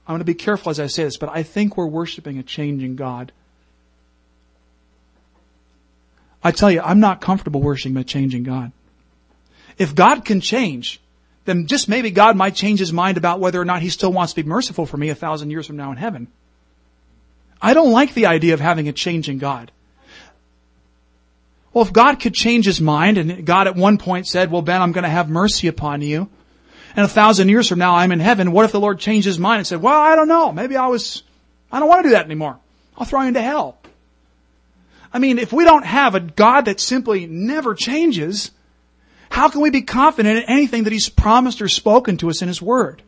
going 0.07 0.19
to 0.19 0.25
be 0.25 0.35
careful 0.35 0.71
as 0.71 0.79
I 0.79 0.87
say 0.87 1.05
this, 1.05 1.17
but 1.17 1.31
I 1.31 1.43
think 1.43 1.77
we're 1.77 1.87
worshiping 1.87 2.39
a 2.39 2.43
changing 2.43 2.97
God. 2.97 3.33
I 6.45 6.51
tell 6.51 6.71
you, 6.71 6.81
I'm 6.81 7.01
not 7.01 7.21
comfortable 7.21 7.61
worshiping 7.61 7.97
a 7.97 8.05
changing 8.05 8.43
God. 8.43 8.73
If 9.83 9.97
God 9.97 10.25
can 10.25 10.41
change, 10.41 11.01
then 11.45 11.67
just 11.67 11.89
maybe 11.89 12.13
God 12.13 12.37
might 12.37 12.55
change 12.55 12.79
his 12.79 12.93
mind 12.93 13.17
about 13.17 13.41
whether 13.41 13.61
or 13.61 13.65
not 13.65 13.83
he 13.83 13.91
still 13.91 14.13
wants 14.13 14.33
to 14.33 14.45
be 14.45 14.49
merciful 14.49 14.87
for 14.87 14.97
me 14.97 15.09
a 15.09 15.15
thousand 15.17 15.51
years 15.51 15.67
from 15.67 15.77
now 15.77 15.91
in 15.91 15.97
heaven. 15.97 16.29
I 17.61 17.75
don't 17.75 17.91
like 17.91 18.15
the 18.15 18.27
idea 18.27 18.55
of 18.55 18.61
having 18.61 18.87
a 18.87 18.93
changing 18.93 19.39
God. 19.39 19.73
Well, 21.73 21.85
if 21.85 21.93
God 21.93 22.21
could 22.21 22.33
change 22.33 22.65
his 22.65 22.81
mind, 22.81 23.19
and 23.19 23.45
God 23.45 23.67
at 23.67 23.75
one 23.75 23.99
point 23.99 24.29
said, 24.29 24.53
well, 24.53 24.63
Ben, 24.63 24.81
I'm 24.81 24.93
going 24.93 25.03
to 25.03 25.11
have 25.11 25.29
mercy 25.29 25.67
upon 25.67 26.01
you, 26.01 26.29
and 26.95 27.05
a 27.05 27.09
thousand 27.09 27.49
years 27.49 27.69
from 27.69 27.81
now 27.81 27.97
I'm 27.97 28.13
in 28.13 28.21
heaven, 28.21 28.53
what 28.53 28.65
if 28.65 28.71
the 28.71 28.79
Lord 28.79 29.01
changed 29.01 29.27
his 29.27 29.41
mind 29.41 29.59
and 29.59 29.67
said, 29.67 29.83
well, 29.83 30.01
I 30.01 30.15
don't 30.15 30.29
know, 30.29 30.53
maybe 30.53 30.77
I 30.77 30.87
was, 30.87 31.25
I 31.73 31.81
don't 31.81 31.89
want 31.89 32.05
to 32.05 32.11
do 32.11 32.15
that 32.15 32.27
anymore. 32.27 32.57
I'll 32.97 33.05
throw 33.05 33.23
you 33.23 33.29
into 33.29 33.43
hell. 33.43 33.79
I 35.13 35.19
mean, 35.19 35.41
if 35.41 35.53
we 35.53 35.65
don't 35.65 35.85
have 35.85 36.15
a 36.15 36.21
God 36.21 36.67
that 36.67 36.79
simply 36.79 37.27
never 37.27 37.75
changes, 37.75 38.53
how 39.33 39.49
can 39.49 39.63
we 39.63 39.71
be 39.71 39.81
confident 39.81 40.37
in 40.37 40.45
anything 40.45 40.85
that 40.85 40.93
He's 40.93 41.09
promised 41.09 41.63
or 41.63 41.69
spoken 41.69 42.19
to 42.19 42.29
us 42.29 42.43
in 42.43 42.49
His 42.49 42.61
Word? 42.61 43.03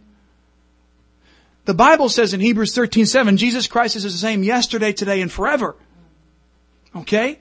The 1.66 1.74
Bible 1.74 2.08
says 2.08 2.32
in 2.32 2.40
Hebrews 2.40 2.74
13, 2.74 3.04
7, 3.04 3.36
Jesus 3.36 3.66
Christ 3.66 3.94
is 3.94 4.04
the 4.04 4.10
same 4.10 4.42
yesterday, 4.42 4.94
today, 4.94 5.20
and 5.20 5.30
forever. 5.30 5.76
Okay? 6.96 7.40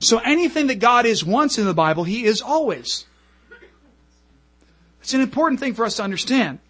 So 0.00 0.20
anything 0.20 0.68
that 0.68 0.78
God 0.78 1.04
is 1.04 1.22
once 1.22 1.58
in 1.58 1.66
the 1.66 1.74
Bible, 1.74 2.02
He 2.02 2.24
is 2.24 2.40
always. 2.40 3.04
It's 5.02 5.12
an 5.12 5.20
important 5.20 5.60
thing 5.60 5.74
for 5.74 5.84
us 5.84 5.96
to 5.96 6.02
understand. 6.02 6.60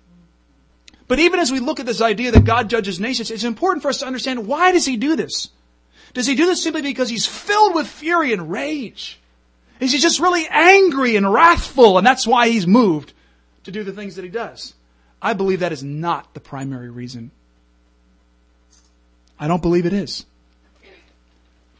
But 1.06 1.20
even 1.20 1.38
as 1.38 1.52
we 1.52 1.60
look 1.60 1.78
at 1.78 1.86
this 1.86 2.00
idea 2.00 2.32
that 2.32 2.44
God 2.44 2.68
judges 2.68 2.98
nations, 2.98 3.30
it's 3.30 3.44
important 3.44 3.82
for 3.82 3.90
us 3.90 3.98
to 3.98 4.06
understand 4.06 4.48
why 4.48 4.72
does 4.72 4.86
He 4.86 4.96
do 4.96 5.14
this? 5.14 5.50
Does 6.14 6.26
He 6.26 6.34
do 6.34 6.46
this 6.46 6.64
simply 6.64 6.82
because 6.82 7.08
He's 7.08 7.26
filled 7.26 7.76
with 7.76 7.86
fury 7.86 8.32
and 8.32 8.50
rage? 8.50 9.20
Is 9.80 9.92
He 9.92 9.98
just 9.98 10.20
really 10.20 10.46
angry 10.48 11.16
and 11.16 11.32
wrathful 11.32 11.98
and 11.98 12.06
that's 12.06 12.26
why 12.26 12.48
He's 12.48 12.66
moved 12.66 13.12
to 13.64 13.70
do 13.70 13.84
the 13.84 13.92
things 13.92 14.16
that 14.16 14.24
He 14.24 14.30
does? 14.30 14.74
I 15.20 15.32
believe 15.32 15.60
that 15.60 15.72
is 15.72 15.82
not 15.82 16.34
the 16.34 16.40
primary 16.40 16.90
reason. 16.90 17.30
I 19.38 19.48
don't 19.48 19.62
believe 19.62 19.86
it 19.86 19.92
is. 19.92 20.26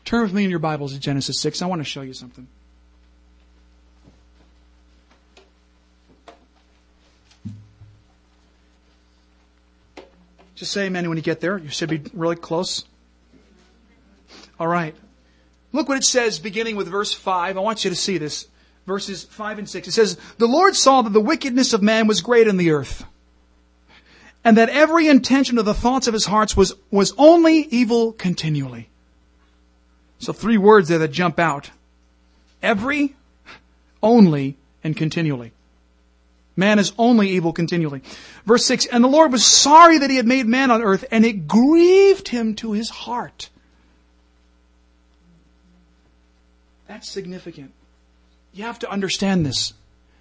Turn 0.05 0.23
with 0.23 0.33
me 0.33 0.45
in 0.45 0.51
your 0.51 0.59
Bibles 0.59 0.95
to 0.95 1.01
Genesis 1.01 1.41
6. 1.41 1.61
I 1.61 1.67
want 1.67 1.81
to 1.81 1.85
show 1.85 2.01
you 2.03 2.15
something. 2.15 2.47
Just 10.55 10.73
say 10.73 10.87
amen 10.87 11.09
when 11.09 11.17
you 11.17 11.23
get 11.23 11.41
there. 11.41 11.57
You 11.57 11.69
should 11.69 11.89
be 11.89 12.03
really 12.13 12.35
close. 12.35 12.85
All 14.59 14.67
right. 14.67 14.95
Look 15.79 15.89
what 15.89 15.99
it 15.99 16.03
says 16.05 16.41
beginning 16.41 16.75
with 16.75 16.89
verse 16.89 17.15
5. 17.15 17.57
I 17.57 17.61
want 17.61 17.85
you 17.85 17.91
to 17.91 17.97
see 17.97 18.19
this. 18.19 18.49
Verses 18.85 19.23
5 19.23 19.61
and 19.61 19.69
6. 19.69 19.87
It 19.87 19.93
says, 19.93 20.19
The 20.39 20.49
Lord 20.49 20.75
saw 20.75 21.03
that 21.03 21.13
the 21.13 21.21
wickedness 21.21 21.73
of 21.73 21.83
man 21.83 22.09
was 22.09 22.21
great 22.21 22.49
in 22.49 22.57
the 22.57 22.73
earth 22.73 23.05
and 24.45 24.57
that 24.57 24.71
every 24.71 25.07
intention 25.07 25.57
of 25.57 25.65
the 25.65 25.75
thoughts 25.75 26.09
of 26.09 26.15
his 26.15 26.25
hearts 26.25 26.57
was, 26.57 26.75
was 26.91 27.15
only 27.17 27.69
evil 27.71 28.11
continually. 28.11 28.89
So 30.19 30.33
three 30.33 30.59
words 30.59 30.89
there 30.89 30.99
that 30.99 31.13
jump 31.13 31.39
out. 31.39 31.71
Every, 32.61 33.15
only, 34.03 34.57
and 34.83 34.97
continually. 34.97 35.53
Man 36.57 36.81
is 36.81 36.93
only 36.99 37.31
evil 37.31 37.53
continually. 37.53 38.03
Verse 38.45 38.67
6, 38.67 38.87
And 38.87 39.05
the 39.05 39.09
Lord 39.09 39.31
was 39.31 39.45
sorry 39.45 39.99
that 39.99 40.11
he 40.11 40.17
had 40.17 40.27
made 40.27 40.47
man 40.47 40.73
on 40.73 40.83
earth, 40.83 41.05
and 41.13 41.25
it 41.25 41.47
grieved 41.47 42.27
him 42.27 42.57
to 42.57 42.73
his 42.73 42.91
heart. 42.91 43.49
That's 46.89 47.09
significant. 47.09 47.73
You 48.53 48.65
have 48.65 48.81
to 48.81 48.91
understand 48.91 49.47
this 49.47 49.75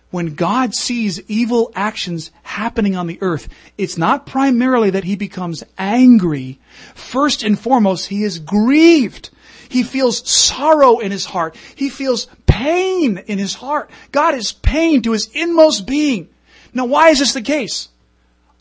when 0.10 0.36
God 0.36 0.74
sees 0.74 1.22
evil 1.30 1.72
actions 1.76 2.32
happening 2.44 2.96
on 2.96 3.08
the 3.08 3.18
earth, 3.22 3.50
it's 3.78 3.98
not 3.98 4.26
primarily 4.26 4.90
that 4.92 5.04
he 5.04 5.16
becomes 5.16 5.64
angry. 5.78 6.60
First 6.96 7.44
and 7.44 7.60
foremost, 7.60 8.08
he 8.08 8.24
is 8.24 8.40
grieved. 8.40 9.30
He 9.68 9.84
feels 9.84 10.30
sorrow 10.30 11.00
in 11.00 11.12
his 11.12 11.26
heart. 11.26 11.58
He 11.76 11.90
feels 11.90 12.28
pain 12.46 13.18
in 13.18 13.38
his 13.38 13.56
heart. 13.56 13.90
God 14.14 14.34
is 14.34 14.54
pain 14.54 15.02
to 15.02 15.12
his 15.12 15.30
inmost 15.34 15.86
being. 15.86 16.30
Now, 16.74 16.86
why 16.86 17.10
is 17.10 17.20
this 17.20 17.34
the 17.34 17.42
case? 17.42 17.90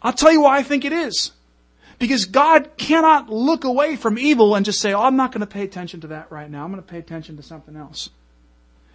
I'll 0.03 0.13
tell 0.13 0.33
you 0.33 0.43
why 0.43 0.59
I 0.59 0.63
think 0.65 0.85
it 0.85 0.93
is. 0.93 1.31
Because 1.99 2.27
God 2.27 2.71
cannot 2.77 3.31
look 3.31 3.65
away 3.65 3.97
from 3.97 4.19
evil 4.19 4.55
and 4.55 4.65
just 4.67 4.81
say, 4.81 4.93
oh, 4.93 5.03
I'm 5.03 5.17
not 5.17 5.33
going 5.33 5.41
to 5.41 5.47
pay 5.47 5.63
attention 5.63 6.01
to 6.03 6.09
that 6.09 6.31
right 6.31 6.51
now. 6.51 6.65
I'm 6.65 6.71
going 6.71 6.83
to 6.83 6.89
pay 6.89 6.99
attention 6.99 7.37
to 7.37 7.43
something 7.43 7.77
else. 7.77 8.11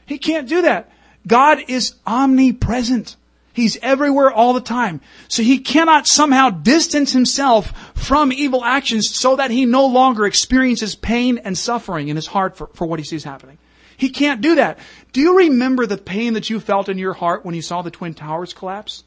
He 0.05 0.17
can't 0.17 0.47
do 0.47 0.61
that. 0.63 0.91
God 1.25 1.59
is 1.67 1.95
omnipresent. 2.05 3.15
He's 3.53 3.77
everywhere 3.81 4.31
all 4.31 4.53
the 4.53 4.61
time. 4.61 5.01
So 5.27 5.43
he 5.43 5.59
cannot 5.59 6.07
somehow 6.07 6.49
distance 6.49 7.11
himself 7.11 7.73
from 7.95 8.31
evil 8.31 8.63
actions 8.63 9.09
so 9.13 9.35
that 9.35 9.51
he 9.51 9.65
no 9.65 9.87
longer 9.87 10.25
experiences 10.25 10.95
pain 10.95 11.37
and 11.39 11.57
suffering 11.57 12.07
in 12.07 12.15
his 12.15 12.27
heart 12.27 12.55
for, 12.55 12.67
for 12.67 12.87
what 12.87 12.99
he 12.99 13.05
sees 13.05 13.23
happening. 13.23 13.57
He 13.97 14.09
can't 14.09 14.41
do 14.41 14.55
that. 14.55 14.79
Do 15.11 15.21
you 15.21 15.37
remember 15.37 15.85
the 15.85 15.97
pain 15.97 16.33
that 16.33 16.49
you 16.49 16.59
felt 16.59 16.89
in 16.89 16.97
your 16.97 17.13
heart 17.13 17.45
when 17.45 17.53
you 17.53 17.61
saw 17.61 17.81
the 17.81 17.91
Twin 17.91 18.13
Towers 18.13 18.53
collapse? 18.53 19.03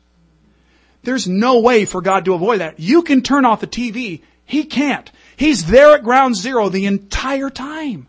There's 1.04 1.28
no 1.28 1.60
way 1.60 1.84
for 1.84 2.00
God 2.00 2.24
to 2.24 2.34
avoid 2.34 2.60
that. 2.60 2.80
You 2.80 3.02
can 3.02 3.22
turn 3.22 3.44
off 3.44 3.60
the 3.60 3.66
TV. 3.66 4.22
He 4.44 4.64
can't. 4.64 5.10
He's 5.36 5.66
there 5.66 5.94
at 5.94 6.04
ground 6.04 6.36
zero 6.36 6.68
the 6.68 6.86
entire 6.86 7.50
time. 7.50 8.06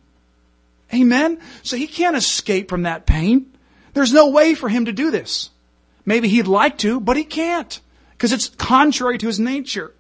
Amen? 0.94 1.40
So 1.64 1.78
he 1.78 1.88
can't 1.88 2.16
escape 2.16 2.70
from 2.70 2.84
that 2.84 3.06
pain. 3.06 3.52
There's 3.94 4.14
no 4.14 4.30
way 4.30 4.56
for 4.56 4.70
him 4.70 4.86
to 4.86 4.92
do 4.92 5.12
this. 5.12 5.50
Maybe 6.06 6.28
he'd 6.28 6.48
like 6.48 6.78
to, 6.80 7.00
but 7.00 7.18
he 7.18 7.24
can't 7.24 7.80
because 8.12 8.32
it's 8.32 8.50
contrary 8.50 9.18
to 9.18 9.28
his 9.28 9.40
nature. 9.40 9.94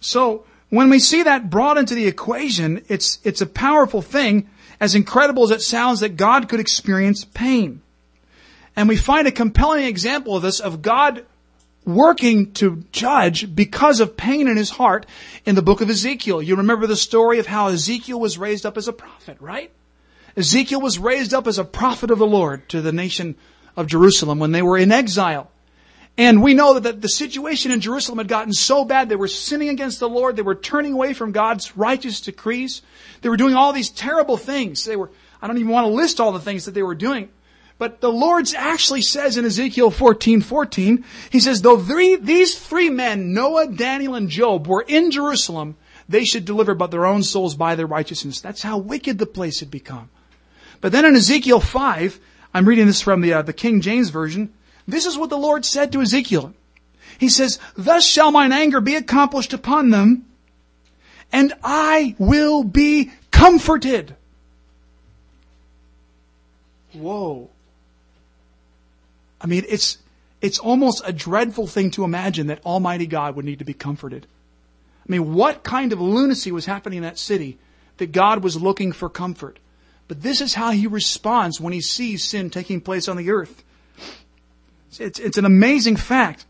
So 0.00 0.44
when 0.70 0.90
we 0.90 0.98
see 0.98 1.22
that 1.22 1.50
brought 1.50 1.78
into 1.78 1.94
the 1.94 2.06
equation, 2.06 2.84
it's, 2.88 3.18
it's 3.24 3.40
a 3.40 3.46
powerful 3.46 4.02
thing, 4.02 4.48
as 4.80 4.94
incredible 4.94 5.44
as 5.44 5.50
it 5.50 5.62
sounds 5.62 6.00
that 6.00 6.16
God 6.16 6.48
could 6.48 6.60
experience 6.60 7.24
pain. 7.24 7.80
And 8.76 8.88
we 8.88 8.96
find 8.96 9.26
a 9.26 9.32
compelling 9.32 9.84
example 9.84 10.36
of 10.36 10.42
this, 10.42 10.60
of 10.60 10.82
God 10.82 11.24
working 11.84 12.52
to 12.54 12.84
judge 12.92 13.54
because 13.54 14.00
of 14.00 14.16
pain 14.16 14.48
in 14.48 14.56
his 14.56 14.70
heart 14.70 15.06
in 15.44 15.54
the 15.54 15.62
book 15.62 15.80
of 15.80 15.90
Ezekiel. 15.90 16.42
You 16.42 16.56
remember 16.56 16.86
the 16.86 16.96
story 16.96 17.38
of 17.38 17.46
how 17.46 17.68
Ezekiel 17.68 18.18
was 18.18 18.38
raised 18.38 18.64
up 18.64 18.76
as 18.76 18.88
a 18.88 18.92
prophet, 18.92 19.36
right? 19.40 19.70
Ezekiel 20.36 20.80
was 20.80 20.98
raised 20.98 21.34
up 21.34 21.46
as 21.46 21.58
a 21.58 21.64
prophet 21.64 22.10
of 22.10 22.18
the 22.18 22.26
Lord 22.26 22.68
to 22.70 22.80
the 22.80 22.92
nation 22.92 23.36
of 23.76 23.86
Jerusalem 23.86 24.38
when 24.38 24.52
they 24.52 24.62
were 24.62 24.78
in 24.78 24.92
exile. 24.92 25.50
And 26.16 26.42
we 26.42 26.54
know 26.54 26.78
that 26.78 27.00
the 27.00 27.08
situation 27.08 27.72
in 27.72 27.80
Jerusalem 27.80 28.18
had 28.18 28.28
gotten 28.28 28.52
so 28.52 28.84
bad 28.84 29.08
they 29.08 29.16
were 29.16 29.28
sinning 29.28 29.68
against 29.68 29.98
the 29.98 30.08
Lord. 30.08 30.36
They 30.36 30.42
were 30.42 30.54
turning 30.54 30.92
away 30.92 31.12
from 31.12 31.32
God's 31.32 31.76
righteous 31.76 32.20
decrees. 32.20 32.82
They 33.20 33.28
were 33.28 33.36
doing 33.36 33.54
all 33.54 33.72
these 33.72 33.90
terrible 33.90 34.36
things. 34.36 34.84
They 34.84 34.94
were, 34.94 35.10
I 35.42 35.48
don't 35.48 35.58
even 35.58 35.72
want 35.72 35.86
to 35.86 35.92
list 35.92 36.20
all 36.20 36.30
the 36.30 36.40
things 36.40 36.66
that 36.66 36.72
they 36.72 36.84
were 36.84 36.94
doing. 36.94 37.30
But 37.76 38.00
the 38.00 38.12
Lord 38.12 38.46
actually 38.54 39.02
says 39.02 39.36
in 39.36 39.44
Ezekiel 39.44 39.90
14, 39.90 40.40
14, 40.40 41.04
He 41.30 41.40
says, 41.40 41.62
though 41.62 41.78
three, 41.78 42.16
these 42.16 42.58
three 42.58 42.88
men, 42.88 43.34
Noah, 43.34 43.68
Daniel, 43.68 44.14
and 44.14 44.28
Job, 44.28 44.68
were 44.68 44.84
in 44.86 45.10
Jerusalem, 45.10 45.76
they 46.08 46.24
should 46.24 46.44
deliver 46.44 46.74
but 46.74 46.90
their 46.90 47.06
own 47.06 47.22
souls 47.22 47.54
by 47.54 47.74
their 47.74 47.86
righteousness. 47.86 48.40
That's 48.40 48.62
how 48.62 48.78
wicked 48.78 49.18
the 49.18 49.26
place 49.26 49.60
had 49.60 49.70
become. 49.70 50.10
But 50.80 50.92
then 50.92 51.04
in 51.04 51.16
Ezekiel 51.16 51.60
5, 51.60 52.20
I'm 52.52 52.68
reading 52.68 52.86
this 52.86 53.00
from 53.00 53.22
the, 53.22 53.32
uh, 53.32 53.42
the 53.42 53.52
King 53.52 53.80
James 53.80 54.10
Version, 54.10 54.52
this 54.86 55.06
is 55.06 55.16
what 55.16 55.30
the 55.30 55.38
Lord 55.38 55.64
said 55.64 55.90
to 55.92 56.02
Ezekiel. 56.02 56.54
He 57.18 57.28
says, 57.28 57.58
Thus 57.76 58.06
shall 58.06 58.30
mine 58.30 58.52
anger 58.52 58.80
be 58.80 58.94
accomplished 58.94 59.52
upon 59.52 59.90
them, 59.90 60.26
and 61.32 61.54
I 61.64 62.14
will 62.18 62.62
be 62.62 63.12
comforted. 63.30 64.14
Whoa. 66.92 67.50
I 69.44 69.46
mean, 69.46 69.64
it's, 69.68 69.98
it's 70.40 70.58
almost 70.58 71.02
a 71.04 71.12
dreadful 71.12 71.66
thing 71.66 71.90
to 71.92 72.04
imagine 72.04 72.46
that 72.46 72.64
Almighty 72.64 73.06
God 73.06 73.36
would 73.36 73.44
need 73.44 73.58
to 73.58 73.64
be 73.64 73.74
comforted. 73.74 74.26
I 75.06 75.12
mean, 75.12 75.34
what 75.34 75.62
kind 75.62 75.92
of 75.92 76.00
lunacy 76.00 76.50
was 76.50 76.64
happening 76.64 76.96
in 76.96 77.02
that 77.02 77.18
city 77.18 77.58
that 77.98 78.10
God 78.10 78.42
was 78.42 78.60
looking 78.60 78.90
for 78.90 79.10
comfort? 79.10 79.58
But 80.08 80.22
this 80.22 80.40
is 80.40 80.54
how 80.54 80.70
he 80.70 80.86
responds 80.86 81.60
when 81.60 81.74
he 81.74 81.82
sees 81.82 82.24
sin 82.24 82.48
taking 82.48 82.80
place 82.80 83.06
on 83.06 83.18
the 83.18 83.30
earth. 83.30 83.62
It's, 84.98 85.20
it's 85.20 85.38
an 85.38 85.44
amazing 85.44 85.96
fact. 85.96 86.46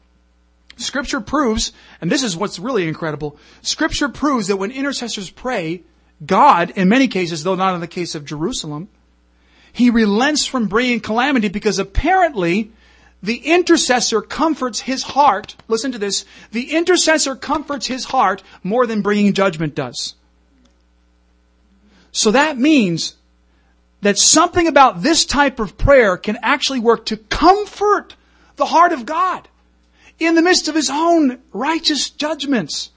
Scripture 0.76 1.20
proves, 1.20 1.72
and 2.00 2.12
this 2.12 2.22
is 2.22 2.36
what's 2.36 2.60
really 2.60 2.86
incredible, 2.86 3.36
Scripture 3.62 4.08
proves 4.08 4.46
that 4.46 4.56
when 4.56 4.70
intercessors 4.70 5.30
pray, 5.30 5.82
God, 6.24 6.70
in 6.76 6.88
many 6.88 7.08
cases, 7.08 7.42
though 7.42 7.54
not 7.56 7.74
in 7.74 7.80
the 7.80 7.88
case 7.88 8.14
of 8.14 8.24
Jerusalem, 8.24 8.88
he 9.72 9.90
relents 9.90 10.46
from 10.46 10.68
bringing 10.68 11.00
calamity 11.00 11.48
because 11.48 11.80
apparently 11.80 12.70
the 13.24 13.36
intercessor 13.36 14.20
comforts 14.20 14.80
his 14.80 15.02
heart. 15.02 15.56
Listen 15.66 15.92
to 15.92 15.98
this. 15.98 16.26
The 16.52 16.72
intercessor 16.72 17.34
comforts 17.34 17.86
his 17.86 18.04
heart 18.04 18.42
more 18.62 18.86
than 18.86 19.00
bringing 19.00 19.32
judgment 19.32 19.74
does. 19.74 20.14
So 22.12 22.30
that 22.32 22.58
means 22.58 23.16
that 24.02 24.18
something 24.18 24.68
about 24.68 25.02
this 25.02 25.24
type 25.24 25.58
of 25.58 25.78
prayer 25.78 26.18
can 26.18 26.36
actually 26.42 26.80
work 26.80 27.06
to 27.06 27.16
comfort 27.16 28.14
the 28.56 28.66
heart 28.66 28.92
of 28.92 29.06
God 29.06 29.48
in 30.18 30.34
the 30.34 30.42
midst 30.42 30.68
of 30.68 30.74
his 30.74 30.90
own 30.90 31.40
righteous 31.54 32.10
judgments. 32.10 32.90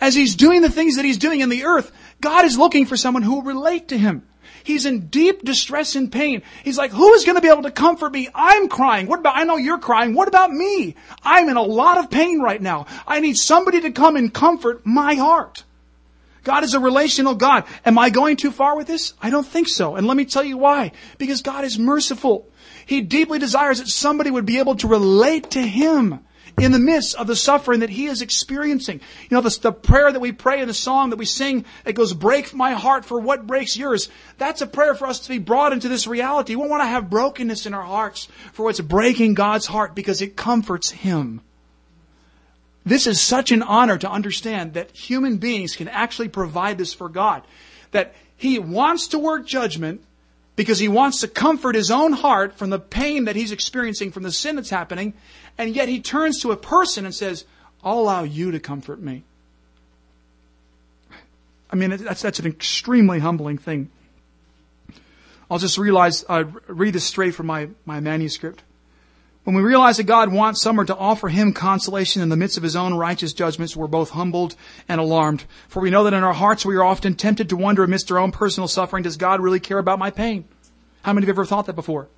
As 0.00 0.16
he's 0.16 0.34
doing 0.34 0.60
the 0.60 0.70
things 0.70 0.96
that 0.96 1.04
he's 1.04 1.18
doing 1.18 1.40
in 1.40 1.50
the 1.50 1.64
earth, 1.64 1.92
God 2.20 2.44
is 2.44 2.58
looking 2.58 2.84
for 2.84 2.96
someone 2.96 3.22
who 3.22 3.34
will 3.36 3.42
relate 3.42 3.88
to 3.88 3.98
him. 3.98 4.26
He's 4.64 4.86
in 4.86 5.08
deep 5.08 5.44
distress 5.44 5.96
and 5.96 6.10
pain. 6.10 6.42
He's 6.64 6.78
like, 6.78 6.90
who 6.90 7.12
is 7.14 7.24
going 7.24 7.36
to 7.36 7.42
be 7.42 7.48
able 7.48 7.62
to 7.62 7.70
comfort 7.70 8.12
me? 8.12 8.28
I'm 8.34 8.68
crying. 8.68 9.06
What 9.06 9.20
about, 9.20 9.36
I 9.36 9.44
know 9.44 9.56
you're 9.56 9.78
crying. 9.78 10.14
What 10.14 10.28
about 10.28 10.50
me? 10.50 10.96
I'm 11.22 11.48
in 11.48 11.56
a 11.56 11.62
lot 11.62 11.98
of 11.98 12.10
pain 12.10 12.40
right 12.40 12.60
now. 12.60 12.86
I 13.06 13.20
need 13.20 13.36
somebody 13.36 13.80
to 13.82 13.92
come 13.92 14.16
and 14.16 14.32
comfort 14.32 14.84
my 14.84 15.14
heart. 15.14 15.64
God 16.42 16.64
is 16.64 16.74
a 16.74 16.80
relational 16.80 17.34
God. 17.34 17.64
Am 17.84 17.98
I 17.98 18.10
going 18.10 18.36
too 18.36 18.50
far 18.50 18.76
with 18.76 18.86
this? 18.86 19.14
I 19.20 19.30
don't 19.30 19.46
think 19.46 19.68
so. 19.68 19.96
And 19.96 20.06
let 20.06 20.16
me 20.16 20.24
tell 20.24 20.44
you 20.44 20.56
why. 20.56 20.92
Because 21.18 21.42
God 21.42 21.64
is 21.64 21.78
merciful. 21.78 22.48
He 22.86 23.02
deeply 23.02 23.38
desires 23.38 23.78
that 23.78 23.88
somebody 23.88 24.30
would 24.30 24.46
be 24.46 24.58
able 24.58 24.76
to 24.76 24.88
relate 24.88 25.50
to 25.52 25.60
Him 25.60 26.20
in 26.62 26.72
the 26.72 26.78
midst 26.78 27.14
of 27.16 27.26
the 27.26 27.36
suffering 27.36 27.80
that 27.80 27.90
he 27.90 28.06
is 28.06 28.22
experiencing. 28.22 29.00
You 29.28 29.36
know, 29.36 29.40
the, 29.40 29.58
the 29.60 29.72
prayer 29.72 30.12
that 30.12 30.20
we 30.20 30.32
pray 30.32 30.60
in 30.60 30.68
the 30.68 30.74
song 30.74 31.10
that 31.10 31.16
we 31.16 31.26
sing, 31.26 31.64
it 31.84 31.94
goes, 31.94 32.12
break 32.12 32.54
my 32.54 32.72
heart 32.72 33.04
for 33.04 33.18
what 33.18 33.46
breaks 33.46 33.76
yours. 33.76 34.08
That's 34.38 34.62
a 34.62 34.66
prayer 34.66 34.94
for 34.94 35.06
us 35.06 35.20
to 35.20 35.28
be 35.28 35.38
brought 35.38 35.72
into 35.72 35.88
this 35.88 36.06
reality. 36.06 36.54
We 36.54 36.68
want 36.68 36.82
to 36.82 36.88
have 36.88 37.10
brokenness 37.10 37.66
in 37.66 37.74
our 37.74 37.82
hearts 37.82 38.28
for 38.52 38.64
what's 38.64 38.80
breaking 38.80 39.34
God's 39.34 39.66
heart 39.66 39.94
because 39.94 40.22
it 40.22 40.36
comforts 40.36 40.90
him. 40.90 41.40
This 42.84 43.06
is 43.06 43.20
such 43.20 43.52
an 43.52 43.62
honor 43.62 43.98
to 43.98 44.10
understand 44.10 44.74
that 44.74 44.96
human 44.96 45.36
beings 45.36 45.76
can 45.76 45.88
actually 45.88 46.28
provide 46.28 46.78
this 46.78 46.94
for 46.94 47.08
God. 47.08 47.42
That 47.90 48.14
He 48.36 48.58
wants 48.58 49.08
to 49.08 49.18
work 49.18 49.46
judgment 49.46 50.02
because 50.60 50.78
He 50.78 50.88
wants 50.88 51.20
to 51.20 51.26
comfort 51.26 51.74
His 51.74 51.90
own 51.90 52.12
heart 52.12 52.54
from 52.58 52.68
the 52.68 52.78
pain 52.78 53.24
that 53.24 53.34
He's 53.34 53.50
experiencing 53.50 54.12
from 54.12 54.24
the 54.24 54.30
sin 54.30 54.56
that's 54.56 54.68
happening, 54.68 55.14
and 55.56 55.74
yet 55.74 55.88
he 55.88 56.02
turns 56.02 56.42
to 56.42 56.52
a 56.52 56.56
person 56.56 57.06
and 57.06 57.14
says, 57.14 57.46
I'll 57.82 57.98
allow 57.98 58.24
you 58.24 58.50
to 58.50 58.60
comfort 58.60 59.00
me. 59.00 59.22
I 61.70 61.76
mean, 61.76 61.96
that's, 61.96 62.20
that's 62.20 62.40
an 62.40 62.46
extremely 62.46 63.20
humbling 63.20 63.56
thing. 63.56 63.90
I'll 65.50 65.56
just 65.56 65.78
realize, 65.78 66.26
uh, 66.28 66.44
read 66.66 66.92
this 66.92 67.04
straight 67.04 67.34
from 67.34 67.46
my, 67.46 67.70
my 67.86 68.00
manuscript. 68.00 68.62
When 69.44 69.56
we 69.56 69.62
realize 69.62 69.96
that 69.96 70.04
God 70.04 70.30
wants 70.30 70.60
someone 70.60 70.86
to 70.86 70.96
offer 70.96 71.28
him 71.28 71.54
consolation 71.54 72.20
in 72.20 72.28
the 72.28 72.36
midst 72.36 72.58
of 72.58 72.62
his 72.62 72.76
own 72.76 72.94
righteous 72.94 73.32
judgments, 73.32 73.74
we're 73.74 73.86
both 73.86 74.10
humbled 74.10 74.54
and 74.86 75.00
alarmed. 75.00 75.44
For 75.68 75.80
we 75.80 75.88
know 75.90 76.04
that 76.04 76.12
in 76.12 76.22
our 76.22 76.34
hearts 76.34 76.66
we 76.66 76.76
are 76.76 76.84
often 76.84 77.14
tempted 77.14 77.48
to 77.48 77.56
wonder 77.56 77.82
amidst 77.82 78.12
our 78.12 78.18
own 78.18 78.32
personal 78.32 78.68
suffering, 78.68 79.02
does 79.02 79.16
God 79.16 79.40
really 79.40 79.60
care 79.60 79.78
about 79.78 79.98
my 79.98 80.10
pain? 80.10 80.46
How 81.02 81.14
many 81.14 81.24
of 81.24 81.28
you 81.28 81.32
have 81.32 81.38
ever 81.38 81.46
thought 81.46 81.66
that 81.66 81.72
before? 81.72 82.08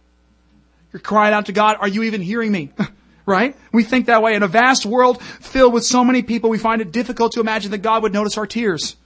You're 0.92 1.00
crying 1.00 1.32
out 1.32 1.46
to 1.46 1.52
God, 1.52 1.76
are 1.80 1.88
you 1.88 2.02
even 2.02 2.20
hearing 2.20 2.52
me? 2.52 2.70
Right? 3.24 3.56
We 3.70 3.84
think 3.84 4.06
that 4.06 4.20
way. 4.20 4.34
In 4.34 4.42
a 4.42 4.48
vast 4.48 4.84
world 4.84 5.22
filled 5.22 5.72
with 5.72 5.84
so 5.84 6.02
many 6.02 6.22
people, 6.22 6.50
we 6.50 6.58
find 6.58 6.82
it 6.82 6.90
difficult 6.90 7.30
to 7.34 7.40
imagine 7.40 7.70
that 7.70 7.78
God 7.78 8.02
would 8.02 8.12
notice 8.12 8.36
our 8.36 8.48
tears. 8.48 8.96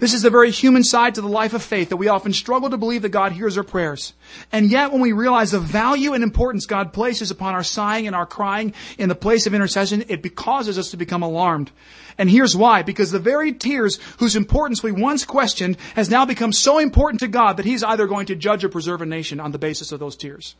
This 0.00 0.14
is 0.14 0.22
the 0.22 0.30
very 0.30 0.52
human 0.52 0.84
side 0.84 1.16
to 1.16 1.20
the 1.20 1.28
life 1.28 1.54
of 1.54 1.62
faith 1.62 1.88
that 1.88 1.96
we 1.96 2.06
often 2.06 2.32
struggle 2.32 2.70
to 2.70 2.76
believe 2.76 3.02
that 3.02 3.08
God 3.08 3.32
hears 3.32 3.58
our 3.58 3.64
prayers. 3.64 4.12
And 4.52 4.70
yet 4.70 4.92
when 4.92 5.00
we 5.00 5.12
realize 5.12 5.50
the 5.50 5.58
value 5.58 6.12
and 6.12 6.22
importance 6.22 6.66
God 6.66 6.92
places 6.92 7.32
upon 7.32 7.54
our 7.54 7.64
sighing 7.64 8.06
and 8.06 8.14
our 8.14 8.26
crying 8.26 8.74
in 8.96 9.08
the 9.08 9.16
place 9.16 9.46
of 9.46 9.54
intercession, 9.54 10.04
it 10.08 10.36
causes 10.36 10.78
us 10.78 10.92
to 10.92 10.96
become 10.96 11.22
alarmed. 11.22 11.72
And 12.16 12.30
here's 12.30 12.56
why. 12.56 12.82
Because 12.82 13.10
the 13.10 13.18
very 13.18 13.52
tears 13.52 13.98
whose 14.18 14.36
importance 14.36 14.82
we 14.82 14.92
once 14.92 15.24
questioned 15.24 15.76
has 15.94 16.10
now 16.10 16.24
become 16.24 16.52
so 16.52 16.78
important 16.78 17.20
to 17.20 17.28
God 17.28 17.56
that 17.56 17.66
He's 17.66 17.82
either 17.82 18.06
going 18.06 18.26
to 18.26 18.36
judge 18.36 18.64
or 18.64 18.68
preserve 18.68 19.02
a 19.02 19.06
nation 19.06 19.40
on 19.40 19.50
the 19.52 19.58
basis 19.58 19.90
of 19.90 19.98
those 20.00 20.16
tears. 20.16 20.54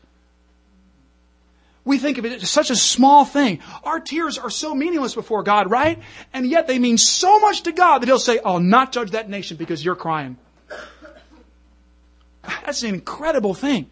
We 1.85 1.97
think 1.97 2.17
of 2.17 2.25
it 2.25 2.43
as 2.43 2.49
such 2.49 2.69
a 2.69 2.75
small 2.75 3.25
thing. 3.25 3.59
Our 3.83 3.99
tears 3.99 4.37
are 4.37 4.49
so 4.49 4.75
meaningless 4.75 5.15
before 5.15 5.43
God, 5.43 5.71
right? 5.71 5.99
And 6.33 6.45
yet 6.45 6.67
they 6.67 6.77
mean 6.77 6.97
so 6.97 7.39
much 7.39 7.63
to 7.63 7.71
God 7.71 7.99
that 7.99 8.07
He'll 8.07 8.19
say, 8.19 8.39
I'll 8.43 8.59
not 8.59 8.91
judge 8.91 9.11
that 9.11 9.29
nation 9.29 9.57
because 9.57 9.83
you're 9.83 9.95
crying. 9.95 10.37
That's 12.43 12.83
an 12.83 12.93
incredible 12.93 13.53
thing. 13.53 13.89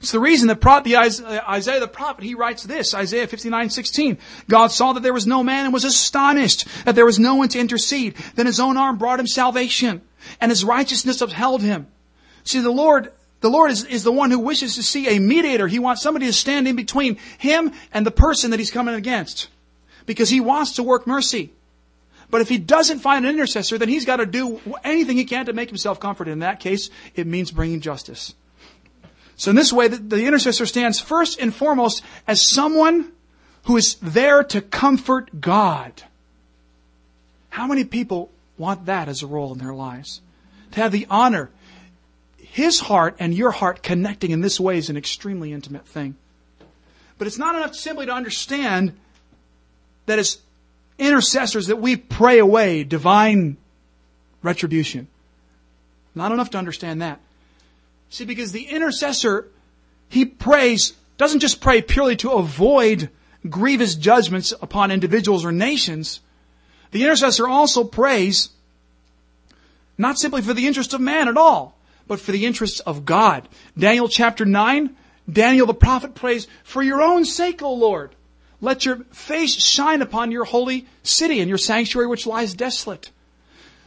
It's 0.00 0.12
the 0.12 0.20
reason 0.20 0.46
that 0.48 0.60
the 0.60 0.96
uh, 0.96 1.50
Isaiah 1.50 1.80
the 1.80 1.88
prophet, 1.88 2.22
he 2.22 2.34
writes 2.34 2.62
this, 2.62 2.94
Isaiah 2.94 3.26
59, 3.26 3.70
16. 3.70 4.18
God 4.48 4.68
saw 4.68 4.92
that 4.92 5.02
there 5.02 5.12
was 5.12 5.26
no 5.26 5.42
man 5.42 5.64
and 5.64 5.74
was 5.74 5.84
astonished 5.84 6.66
that 6.84 6.94
there 6.94 7.06
was 7.06 7.18
no 7.18 7.34
one 7.34 7.48
to 7.48 7.58
intercede. 7.58 8.14
Then 8.36 8.46
his 8.46 8.60
own 8.60 8.76
arm 8.76 8.98
brought 8.98 9.18
him 9.18 9.26
salvation 9.26 10.02
and 10.40 10.52
his 10.52 10.64
righteousness 10.64 11.20
upheld 11.20 11.62
him. 11.62 11.88
See, 12.44 12.60
the 12.60 12.70
Lord 12.70 13.12
the 13.40 13.48
Lord 13.48 13.70
is, 13.70 13.84
is 13.84 14.02
the 14.02 14.12
one 14.12 14.30
who 14.30 14.38
wishes 14.38 14.74
to 14.74 14.82
see 14.82 15.08
a 15.08 15.20
mediator. 15.20 15.68
He 15.68 15.78
wants 15.78 16.02
somebody 16.02 16.26
to 16.26 16.32
stand 16.32 16.66
in 16.66 16.74
between 16.74 17.18
him 17.38 17.72
and 17.92 18.04
the 18.04 18.10
person 18.10 18.50
that 18.50 18.58
he's 18.58 18.70
coming 18.70 18.94
against. 18.94 19.48
Because 20.06 20.28
he 20.28 20.40
wants 20.40 20.72
to 20.72 20.82
work 20.82 21.06
mercy. 21.06 21.52
But 22.30 22.40
if 22.40 22.48
he 22.48 22.58
doesn't 22.58 22.98
find 22.98 23.24
an 23.24 23.30
intercessor, 23.30 23.78
then 23.78 23.88
he's 23.88 24.04
got 24.04 24.16
to 24.16 24.26
do 24.26 24.60
anything 24.84 25.16
he 25.16 25.24
can 25.24 25.46
to 25.46 25.52
make 25.52 25.68
himself 25.68 26.00
comforted. 26.00 26.32
In 26.32 26.40
that 26.40 26.60
case, 26.60 26.90
it 27.14 27.26
means 27.26 27.50
bringing 27.50 27.80
justice. 27.80 28.34
So 29.36 29.50
in 29.50 29.56
this 29.56 29.72
way, 29.72 29.88
the, 29.88 29.96
the 29.96 30.26
intercessor 30.26 30.66
stands 30.66 31.00
first 31.00 31.40
and 31.40 31.54
foremost 31.54 32.02
as 32.26 32.42
someone 32.42 33.12
who 33.64 33.76
is 33.76 33.94
there 34.02 34.42
to 34.44 34.60
comfort 34.60 35.40
God. 35.40 36.02
How 37.50 37.66
many 37.66 37.84
people 37.84 38.30
want 38.56 38.86
that 38.86 39.08
as 39.08 39.22
a 39.22 39.26
role 39.26 39.52
in 39.52 39.58
their 39.58 39.74
lives? 39.74 40.20
To 40.72 40.80
have 40.80 40.92
the 40.92 41.06
honor 41.08 41.50
his 42.58 42.80
heart 42.80 43.14
and 43.20 43.32
your 43.32 43.52
heart 43.52 43.84
connecting 43.84 44.32
in 44.32 44.40
this 44.40 44.58
way 44.58 44.78
is 44.78 44.90
an 44.90 44.96
extremely 44.96 45.52
intimate 45.52 45.86
thing. 45.86 46.16
But 47.16 47.28
it's 47.28 47.38
not 47.38 47.54
enough 47.54 47.76
simply 47.76 48.06
to 48.06 48.12
understand 48.12 48.94
that 50.06 50.18
as 50.18 50.38
intercessors 50.98 51.68
that 51.68 51.76
we 51.76 51.94
pray 51.94 52.40
away 52.40 52.82
divine 52.82 53.58
retribution. 54.42 55.06
Not 56.16 56.32
enough 56.32 56.50
to 56.50 56.58
understand 56.58 57.00
that. 57.00 57.20
See, 58.10 58.24
because 58.24 58.50
the 58.50 58.64
intercessor, 58.64 59.46
he 60.08 60.24
prays, 60.24 60.94
doesn't 61.16 61.38
just 61.38 61.60
pray 61.60 61.80
purely 61.80 62.16
to 62.16 62.32
avoid 62.32 63.08
grievous 63.48 63.94
judgments 63.94 64.52
upon 64.60 64.90
individuals 64.90 65.44
or 65.44 65.52
nations. 65.52 66.18
The 66.90 67.04
intercessor 67.04 67.46
also 67.46 67.84
prays 67.84 68.48
not 69.96 70.18
simply 70.18 70.42
for 70.42 70.54
the 70.54 70.66
interest 70.66 70.92
of 70.92 71.00
man 71.00 71.28
at 71.28 71.36
all, 71.36 71.77
but 72.08 72.20
for 72.20 72.32
the 72.32 72.46
interests 72.46 72.80
of 72.80 73.04
God. 73.04 73.48
Daniel 73.76 74.08
chapter 74.08 74.44
9, 74.44 74.96
Daniel 75.30 75.66
the 75.66 75.74
prophet 75.74 76.14
prays, 76.14 76.48
For 76.64 76.82
your 76.82 77.02
own 77.02 77.24
sake, 77.24 77.62
O 77.62 77.72
Lord, 77.72 78.14
let 78.60 78.84
your 78.84 78.96
face 79.12 79.54
shine 79.54 80.02
upon 80.02 80.32
your 80.32 80.44
holy 80.44 80.86
city 81.02 81.40
and 81.40 81.48
your 81.48 81.58
sanctuary 81.58 82.08
which 82.08 82.26
lies 82.26 82.54
desolate. 82.54 83.10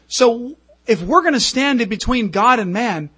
So, 0.07 0.57
if 0.87 1.01
we're 1.01 1.21
going 1.21 1.33
to 1.33 1.39
stand 1.39 1.81
in 1.81 1.89
between 1.89 2.29
God 2.29 2.59
and 2.59 2.73
man, 2.73 3.09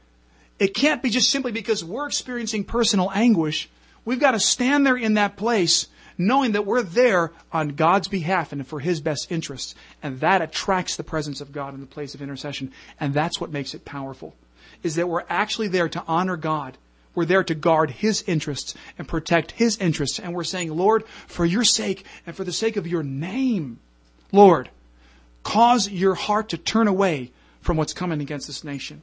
it 0.60 0.74
can't 0.74 1.02
be 1.02 1.10
just 1.10 1.30
simply 1.30 1.52
because 1.52 1.84
we're 1.84 2.08
experiencing 2.08 2.64
personal 2.64 3.12
anguish. 3.14 3.70
We've 4.06 4.20
got 4.20 4.32
to 4.32 4.40
stand 4.40 4.86
there 4.86 4.98
in 4.98 5.16
that 5.16 5.38
place 5.38 5.88
knowing 6.18 6.52
that 6.54 6.66
we're 6.66 6.84
there 6.84 7.32
on 7.52 7.70
God's 7.70 8.08
behalf 8.08 8.52
and 8.52 8.66
for 8.66 8.80
His 8.80 9.02
best 9.02 9.32
interests. 9.32 9.76
And 10.02 10.20
that 10.20 10.42
attracts 10.42 10.96
the 10.96 11.04
presence 11.04 11.42
of 11.42 11.52
God 11.52 11.74
in 11.74 11.80
the 11.80 11.86
place 11.86 12.14
of 12.14 12.22
intercession. 12.22 12.72
And 13.00 13.14
that's 13.14 13.40
what 13.40 13.52
makes 13.52 13.74
it 13.74 13.86
powerful. 13.86 14.36
Is 14.84 14.96
that 14.96 15.10
we're 15.10 15.24
actually 15.30 15.70
there 15.70 15.90
to 15.90 16.04
honor 16.08 16.38
God. 16.38 16.78
We're 17.16 17.26
there 17.26 17.44
to 17.44 17.56
guard 17.56 17.92
His 17.92 18.24
interests 18.28 18.74
and 18.98 19.08
protect 19.08 19.52
His 19.52 19.78
interests. 19.78 20.20
And 20.20 20.34
we're 20.34 20.44
saying, 20.44 20.76
Lord, 20.76 21.06
for 21.28 21.46
your 21.46 21.64
sake 21.64 22.06
and 22.26 22.36
for 22.36 22.44
the 22.44 22.52
sake 22.52 22.76
of 22.76 22.88
your 22.88 23.04
name, 23.04 23.80
Lord, 24.32 24.70
cause 25.44 25.90
your 25.90 26.16
heart 26.16 26.50
to 26.50 26.58
turn 26.58 26.88
away 26.88 27.32
from 27.62 27.78
what's 27.78 27.94
coming 27.94 28.22
against 28.22 28.48
this 28.48 28.64
nation. 28.64 29.02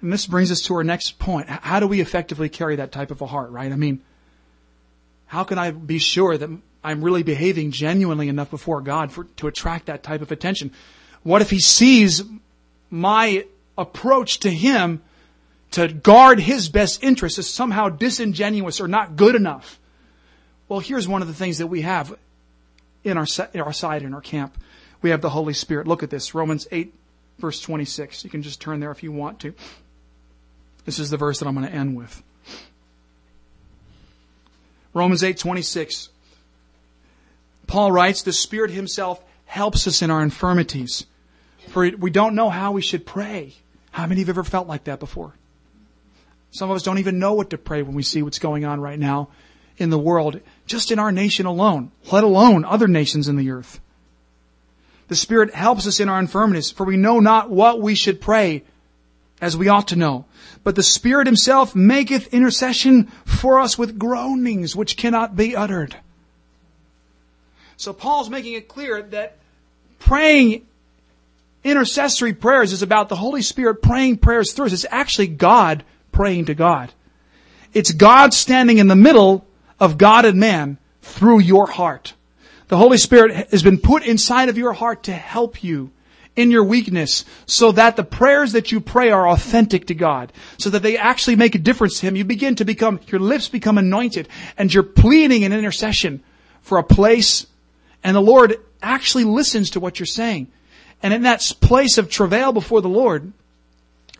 And 0.00 0.12
this 0.12 0.26
brings 0.26 0.50
us 0.50 0.62
to 0.62 0.74
our 0.74 0.84
next 0.84 1.18
point. 1.18 1.48
How 1.48 1.80
do 1.80 1.86
we 1.86 2.00
effectively 2.00 2.48
carry 2.48 2.76
that 2.76 2.92
type 2.92 3.10
of 3.10 3.20
a 3.20 3.26
heart, 3.26 3.50
right? 3.50 3.72
I 3.72 3.76
mean, 3.76 4.00
how 5.26 5.44
can 5.44 5.58
I 5.58 5.72
be 5.72 5.98
sure 5.98 6.38
that 6.38 6.48
I'm 6.84 7.02
really 7.02 7.24
behaving 7.24 7.72
genuinely 7.72 8.28
enough 8.28 8.50
before 8.50 8.80
God 8.80 9.12
for, 9.12 9.24
to 9.24 9.48
attract 9.48 9.86
that 9.86 10.02
type 10.02 10.22
of 10.22 10.30
attention? 10.30 10.72
What 11.24 11.42
if 11.42 11.50
He 11.50 11.58
sees 11.58 12.22
my 12.90 13.44
approach 13.78 14.40
to 14.40 14.50
Him 14.50 15.00
to 15.70 15.88
guard 15.88 16.40
His 16.40 16.68
best 16.68 17.02
interests 17.02 17.38
is 17.38 17.48
somehow 17.48 17.88
disingenuous 17.88 18.80
or 18.80 18.88
not 18.88 19.16
good 19.16 19.34
enough? 19.34 19.78
Well, 20.68 20.80
here's 20.80 21.08
one 21.08 21.22
of 21.22 21.28
the 21.28 21.34
things 21.34 21.58
that 21.58 21.68
we 21.68 21.80
have 21.82 22.14
in 23.04 23.16
our, 23.16 23.26
in 23.54 23.60
our 23.60 23.72
side, 23.72 24.02
in 24.02 24.12
our 24.12 24.20
camp. 24.20 24.58
We 25.00 25.10
have 25.10 25.22
the 25.22 25.30
Holy 25.30 25.54
Spirit. 25.54 25.86
Look 25.86 26.02
at 26.02 26.10
this. 26.10 26.34
Romans 26.34 26.66
8, 26.70 26.92
verse 27.38 27.60
26. 27.60 28.24
You 28.24 28.30
can 28.30 28.42
just 28.42 28.60
turn 28.60 28.80
there 28.80 28.90
if 28.90 29.02
you 29.02 29.12
want 29.12 29.40
to. 29.40 29.54
This 30.84 30.98
is 30.98 31.10
the 31.10 31.16
verse 31.16 31.38
that 31.38 31.46
I'm 31.46 31.54
going 31.54 31.66
to 31.66 31.72
end 31.72 31.96
with. 31.96 32.22
Romans 34.94 35.22
8:26. 35.22 36.08
Paul 37.66 37.92
writes, 37.92 38.22
"The 38.22 38.32
Spirit 38.32 38.70
himself 38.70 39.22
helps 39.44 39.86
us 39.86 40.02
in 40.02 40.10
our 40.10 40.22
infirmities, 40.22 41.06
for 41.68 41.88
we 41.90 42.10
don't 42.10 42.34
know 42.34 42.50
how 42.50 42.72
we 42.72 42.82
should 42.82 43.06
pray." 43.06 43.54
How 43.90 44.06
many 44.06 44.22
of 44.22 44.28
have 44.28 44.38
ever 44.38 44.44
felt 44.44 44.68
like 44.68 44.84
that 44.84 45.00
before? 45.00 45.34
Some 46.50 46.70
of 46.70 46.76
us 46.76 46.82
don't 46.82 46.98
even 46.98 47.18
know 47.18 47.34
what 47.34 47.50
to 47.50 47.58
pray 47.58 47.82
when 47.82 47.94
we 47.94 48.02
see 48.02 48.22
what's 48.22 48.38
going 48.38 48.64
on 48.64 48.80
right 48.80 48.98
now 48.98 49.28
in 49.76 49.90
the 49.90 49.98
world, 49.98 50.40
just 50.66 50.90
in 50.90 50.98
our 50.98 51.12
nation 51.12 51.46
alone, 51.46 51.92
let 52.10 52.24
alone 52.24 52.64
other 52.64 52.88
nations 52.88 53.28
in 53.28 53.36
the 53.36 53.50
earth. 53.50 53.80
The 55.08 55.16
Spirit 55.16 55.54
helps 55.54 55.86
us 55.86 56.00
in 56.00 56.08
our 56.08 56.18
infirmities, 56.18 56.70
for 56.70 56.84
we 56.84 56.96
know 56.96 57.20
not 57.20 57.50
what 57.50 57.80
we 57.80 57.94
should 57.94 58.20
pray 58.20 58.62
as 59.40 59.56
we 59.56 59.68
ought 59.68 59.88
to 59.88 59.96
know. 59.96 60.26
But 60.64 60.74
the 60.74 60.82
Spirit 60.82 61.26
Himself 61.26 61.74
maketh 61.74 62.32
intercession 62.34 63.04
for 63.24 63.58
us 63.58 63.78
with 63.78 63.98
groanings 63.98 64.76
which 64.76 64.96
cannot 64.96 65.36
be 65.36 65.56
uttered. 65.56 65.96
So 67.76 67.92
Paul's 67.92 68.28
making 68.28 68.54
it 68.54 68.68
clear 68.68 69.00
that 69.02 69.38
praying 69.98 70.66
intercessory 71.70 72.32
prayers 72.32 72.72
is 72.72 72.82
about 72.82 73.08
the 73.08 73.16
Holy 73.16 73.42
Spirit 73.42 73.82
praying 73.82 74.18
prayers 74.18 74.52
through 74.52 74.66
us. 74.66 74.72
It's 74.72 74.86
actually 74.90 75.28
God 75.28 75.84
praying 76.12 76.46
to 76.46 76.54
God. 76.54 76.92
It's 77.72 77.92
God 77.92 78.32
standing 78.34 78.78
in 78.78 78.88
the 78.88 78.96
middle 78.96 79.46
of 79.78 79.98
God 79.98 80.24
and 80.24 80.38
man 80.38 80.78
through 81.02 81.40
your 81.40 81.66
heart. 81.66 82.14
The 82.68 82.76
Holy 82.76 82.98
Spirit 82.98 83.50
has 83.50 83.62
been 83.62 83.78
put 83.78 84.04
inside 84.04 84.48
of 84.48 84.58
your 84.58 84.72
heart 84.72 85.04
to 85.04 85.12
help 85.12 85.62
you 85.62 85.90
in 86.36 86.50
your 86.50 86.64
weakness 86.64 87.24
so 87.46 87.72
that 87.72 87.96
the 87.96 88.04
prayers 88.04 88.52
that 88.52 88.70
you 88.70 88.80
pray 88.80 89.10
are 89.10 89.28
authentic 89.28 89.86
to 89.86 89.94
God, 89.94 90.32
so 90.58 90.70
that 90.70 90.82
they 90.82 90.96
actually 90.96 91.36
make 91.36 91.54
a 91.54 91.58
difference 91.58 91.98
to 92.00 92.06
Him. 92.06 92.16
You 92.16 92.24
begin 92.24 92.54
to 92.56 92.64
become, 92.64 93.00
your 93.08 93.20
lips 93.20 93.48
become 93.48 93.78
anointed 93.78 94.28
and 94.56 94.72
you're 94.72 94.82
pleading 94.82 95.42
in 95.42 95.52
intercession 95.52 96.22
for 96.62 96.78
a 96.78 96.84
place 96.84 97.46
and 98.02 98.14
the 98.14 98.20
Lord 98.20 98.56
actually 98.82 99.24
listens 99.24 99.70
to 99.70 99.80
what 99.80 99.98
you're 99.98 100.06
saying. 100.06 100.48
And 101.02 101.14
in 101.14 101.22
that 101.22 101.40
place 101.60 101.98
of 101.98 102.10
travail 102.10 102.52
before 102.52 102.80
the 102.80 102.88
Lord, 102.88 103.32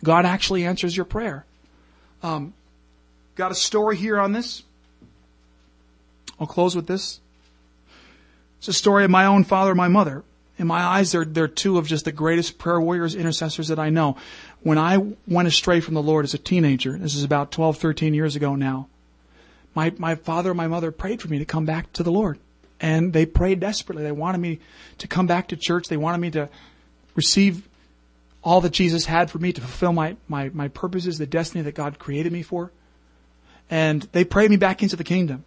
God 0.03 0.25
actually 0.25 0.65
answers 0.65 0.95
your 0.95 1.05
prayer. 1.05 1.45
Um, 2.23 2.53
got 3.35 3.51
a 3.51 3.55
story 3.55 3.97
here 3.97 4.19
on 4.19 4.31
this. 4.31 4.63
I'll 6.39 6.47
close 6.47 6.75
with 6.75 6.87
this. 6.87 7.19
It's 8.59 8.69
a 8.69 8.73
story 8.73 9.03
of 9.03 9.11
my 9.11 9.25
own 9.25 9.43
father 9.43 9.71
and 9.71 9.77
my 9.77 9.87
mother 9.87 10.23
in 10.59 10.67
my 10.67 10.81
eyes, 10.81 11.13
they're, 11.13 11.25
they're 11.25 11.47
two 11.47 11.77
of 11.77 11.87
just 11.87 12.03
the 12.03 12.11
greatest 12.11 12.57
prayer 12.57 12.79
warriors, 12.79 13.15
intercessors 13.15 13.69
that 13.69 13.79
I 13.79 13.89
know. 13.89 14.17
When 14.61 14.77
I 14.77 14.97
went 15.25 15.47
astray 15.47 15.79
from 15.79 15.93
the 15.93 16.03
Lord 16.03 16.25
as 16.25 16.33
a 16.33 16.37
teenager, 16.37 16.97
this 16.97 17.15
is 17.15 17.23
about 17.23 17.51
12, 17.51 17.77
13 17.77 18.13
years 18.13 18.35
ago 18.35 18.55
now, 18.55 18.89
my, 19.73 19.93
my 19.97 20.15
father 20.15 20.51
and 20.51 20.57
my 20.57 20.67
mother 20.67 20.91
prayed 20.91 21.21
for 21.21 21.29
me 21.29 21.39
to 21.39 21.45
come 21.45 21.65
back 21.65 21.93
to 21.93 22.03
the 22.03 22.11
Lord. 22.11 22.39
And 22.81 23.11
they 23.13 23.25
prayed 23.25 23.59
desperately. 23.59 24.03
They 24.03 24.11
wanted 24.11 24.39
me 24.39 24.59
to 24.99 25.07
come 25.07 25.27
back 25.27 25.49
to 25.49 25.57
church. 25.57 25.87
They 25.87 25.97
wanted 25.97 26.19
me 26.19 26.31
to 26.31 26.49
receive 27.15 27.67
all 28.41 28.61
that 28.61 28.71
Jesus 28.71 29.05
had 29.05 29.29
for 29.29 29.37
me 29.37 29.51
to 29.51 29.61
fulfill 29.61 29.91
my, 29.91 30.15
my, 30.27 30.49
my 30.49 30.69
purposes, 30.69 31.17
the 31.17 31.25
destiny 31.25 31.61
that 31.63 31.75
God 31.75 31.99
created 31.99 32.31
me 32.31 32.41
for. 32.41 32.71
And 33.69 34.03
they 34.13 34.23
prayed 34.23 34.49
me 34.49 34.57
back 34.57 34.81
into 34.81 34.95
the 34.95 35.03
kingdom. 35.03 35.43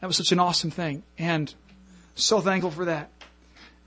That 0.00 0.06
was 0.08 0.16
such 0.16 0.32
an 0.32 0.40
awesome 0.40 0.70
thing. 0.70 1.04
And 1.18 1.54
so 2.14 2.40
thankful 2.40 2.70
for 2.70 2.86
that. 2.86 3.10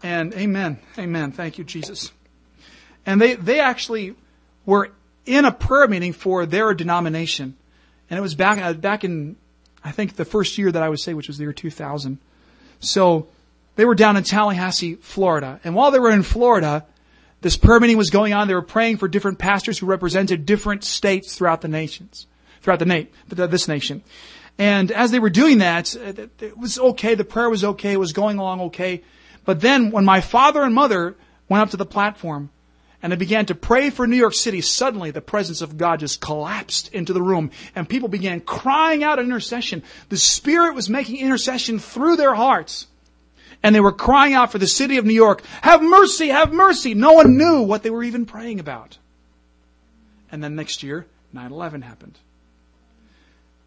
And 0.02 0.34
amen. 0.34 0.80
Amen. 0.98 1.32
Thank 1.32 1.58
you, 1.58 1.64
Jesus. 1.64 2.12
And 3.06 3.22
they, 3.22 3.36
they 3.36 3.60
actually 3.60 4.16
were 4.66 4.92
in 5.26 5.46
a 5.46 5.52
prayer 5.52 5.88
meeting 5.88 6.14
for 6.14 6.46
their 6.46 6.74
denomination. 6.74 7.56
And 8.10 8.18
it 8.18 8.22
was 8.22 8.36
back, 8.36 8.60
uh, 8.60 8.74
back 8.74 9.04
in, 9.04 9.36
I 9.84 9.92
think 9.92 10.16
the 10.16 10.26
first 10.26 10.58
year 10.58 10.72
that 10.72 10.82
I 10.82 10.90
would 10.90 11.00
say, 11.00 11.14
which 11.14 11.28
was 11.28 11.38
the 11.38 11.44
year 11.44 11.54
2000. 11.54 12.18
So 12.80 13.28
they 13.76 13.86
were 13.86 13.96
down 13.96 14.18
in 14.18 14.24
Tallahassee, 14.24 14.96
Florida. 14.96 15.60
And 15.64 15.76
while 15.76 15.92
they 15.92 16.00
were 16.00 16.12
in 16.12 16.24
Florida, 16.24 16.86
this 17.42 17.58
prayer 17.58 17.80
meeting 17.80 17.98
was 17.98 18.10
going 18.10 18.34
on. 18.34 18.48
They 18.48 18.56
were 18.56 18.62
praying 18.62 18.98
for 18.98 19.08
different 19.08 19.38
pastors 19.38 19.80
who 19.80 19.86
represented 19.86 20.46
different 20.46 20.84
states 20.84 21.36
throughout 21.36 21.62
the 21.62 21.68
nations, 21.68 22.28
throughout 22.62 22.80
the 22.80 23.08
this 23.28 23.68
nation. 23.68 24.04
And 24.58 24.92
as 24.92 25.12
they 25.12 25.20
were 25.20 25.30
doing 25.30 25.58
that, 25.58 25.96
uh, 25.96 26.28
it 26.40 26.58
was 26.58 26.80
okay. 26.80 27.16
The 27.16 27.26
prayer 27.26 27.50
was 27.50 27.64
okay. 27.64 27.94
It 27.94 28.00
was 28.00 28.14
going 28.14 28.38
along 28.38 28.62
okay. 28.62 29.04
But 29.44 29.62
then 29.62 29.92
when 29.92 30.06
my 30.06 30.22
father 30.22 30.64
and 30.64 30.74
mother 30.74 31.16
went 31.50 31.62
up 31.62 31.70
to 31.72 31.78
the 31.78 31.86
platform 31.86 32.50
and 33.06 33.12
they 33.12 33.18
began 33.18 33.46
to 33.46 33.54
pray 33.54 33.92
for 33.92 34.08
New 34.08 34.16
York 34.16 34.34
City, 34.34 34.62
suddenly 34.62 35.12
the 35.12 35.22
presence 35.22 35.62
of 35.62 35.78
God 35.78 36.00
just 36.00 36.20
collapsed 36.20 36.92
into 36.92 37.14
the 37.14 37.22
room 37.22 37.52
and 37.76 37.88
people 37.88 38.10
began 38.10 38.40
crying 38.40 39.04
out 39.04 39.20
in 39.20 39.26
intercession. 39.26 39.84
The 40.10 40.18
Spirit 40.18 40.74
was 40.74 40.90
making 40.90 41.18
intercession 41.18 41.78
through 41.78 42.16
their 42.16 42.34
hearts. 42.34 42.88
And 43.62 43.76
they 43.76 43.80
were 43.80 43.92
crying 43.92 44.34
out 44.34 44.52
for 44.52 44.58
the 44.58 44.66
city 44.66 44.98
of 44.98 45.06
New 45.06 45.14
York, 45.14 45.44
have 45.62 45.84
mercy, 45.84 46.30
have 46.30 46.52
mercy. 46.52 46.96
No 46.96 47.14
one 47.14 47.38
knew 47.38 47.62
what 47.62 47.84
they 47.84 47.92
were 47.92 48.02
even 48.02 48.26
praying 48.26 48.60
about. 48.60 48.98
And 50.32 50.44
then 50.44 50.56
next 50.56 50.82
year, 50.82 51.06
9-11 51.36 51.84
happened. 51.84 52.18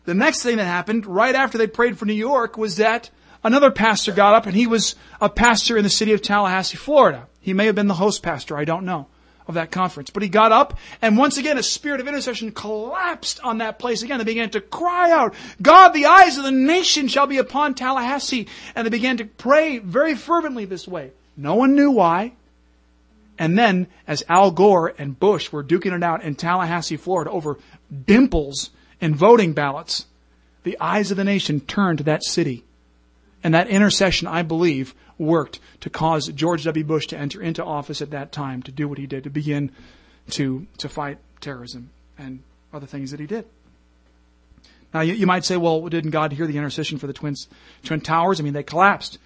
The 0.05 0.14
next 0.14 0.42
thing 0.42 0.57
that 0.57 0.64
happened 0.64 1.07
right 1.07 1.37
after 1.37 1.59
they 1.59 1.68
prayed 1.68 1.96
for 1.96 2.07
New 2.07 2.12
York 2.12 2.59
was 2.59 2.79
that 2.79 3.09
another 3.44 3.70
pastor 3.70 4.11
got 4.11 4.35
up 4.35 4.46
and 4.46 4.57
he 4.57 4.66
was 4.66 4.96
a 5.20 5.29
pastor 5.29 5.77
in 5.77 5.85
the 5.85 5.90
city 5.90 6.12
of 6.12 6.22
Tallahassee, 6.22 6.77
Florida. 6.77 7.29
He 7.40 7.55
may 7.55 7.66
have 7.66 7.77
been 7.77 7.87
the 7.87 7.94
host 7.94 8.24
pastor, 8.24 8.57
I 8.57 8.64
don't 8.64 8.85
know, 8.85 9.07
of 9.48 9.54
that 9.54 9.70
conference. 9.70 10.11
But 10.11 10.22
he 10.22 10.28
got 10.28 10.52
up 10.52 10.78
and 11.02 11.16
once 11.16 11.38
again 11.38 11.58
a 11.58 11.62
spirit 11.62 12.00
of 12.00 12.06
intercession 12.06 12.52
collapsed 12.52 13.40
on 13.42 13.58
that 13.58 13.78
place 13.78 14.02
again. 14.02 14.18
They 14.18 14.24
began 14.24 14.50
to 14.50 14.61
cry 14.61 15.11
out, 15.11 15.34
God, 15.61 15.88
the 15.90 16.06
eyes 16.06 16.37
of 16.38 16.44
the 16.44 16.52
nation 16.52 17.08
shall 17.08 17.26
be 17.26 17.38
upon 17.38 17.74
Tallahassee. 17.74 18.46
And 18.74 18.87
they 18.87 18.90
began 18.90 19.16
to 19.16 19.24
pray 19.24 19.78
very 19.78 20.14
fervently 20.14 20.66
this 20.66 20.87
way. 20.87 21.11
No 21.37 21.54
one 21.54 21.74
knew 21.74 21.90
why. 21.90 22.32
And 23.38 23.56
then, 23.56 23.87
as 24.06 24.24
Al 24.28 24.50
Gore 24.50 24.92
and 24.98 25.18
Bush 25.18 25.52
were 25.52 25.62
duking 25.62 25.96
it 25.96 26.02
out 26.02 26.22
in 26.22 26.34
Tallahassee, 26.34 26.96
Florida 26.96 27.30
over 27.30 27.56
dimples 28.04 28.70
and 29.00 29.14
voting 29.14 29.52
ballots, 29.52 30.06
the 30.64 30.76
eyes 30.80 31.12
of 31.12 31.16
the 31.16 31.24
nation 31.24 31.61
turned 31.61 31.98
to 31.98 32.04
that 32.04 32.24
city 32.24 32.64
and 33.44 33.54
that 33.54 33.68
intercession, 33.68 34.26
I 34.26 34.42
believe, 34.42 34.92
worked 35.18 35.61
to 35.81 35.90
cause 35.90 36.28
George 36.28 36.64
W. 36.64 36.85
Bush 36.85 37.07
to 37.09 37.18
enter 37.18 37.42
into 37.42 37.64
office 37.64 38.00
at 38.00 38.11
that 38.11 38.33
time 38.33 38.62
to 38.62 38.72
do 38.72 38.88
what 38.88 38.98
he 38.98 39.07
did, 39.07 39.24
to 39.24 39.31
begin 39.31 39.72
to, 40.31 40.66
to 40.78 40.88
fight 40.88 41.18
terrorism 41.40 41.90
and 42.16 42.42
other 42.72 42.87
things 42.87 43.11
that 43.11 43.20
he 43.20 43.26
did. 43.26 43.46
Now, 44.92 45.00
you, 45.00 45.14
you 45.14 45.26
might 45.26 45.44
say, 45.44 45.57
well, 45.57 45.87
didn't 45.88 46.11
God 46.11 46.33
hear 46.33 46.46
the 46.46 46.57
intercession 46.57 46.98
for 46.98 47.07
the 47.07 47.12
twins, 47.12 47.48
Twin 47.85 48.00
Towers? 48.00 48.40
I 48.40 48.42
mean, 48.42 48.54
they 48.54 48.62
collapsed. 48.62 49.18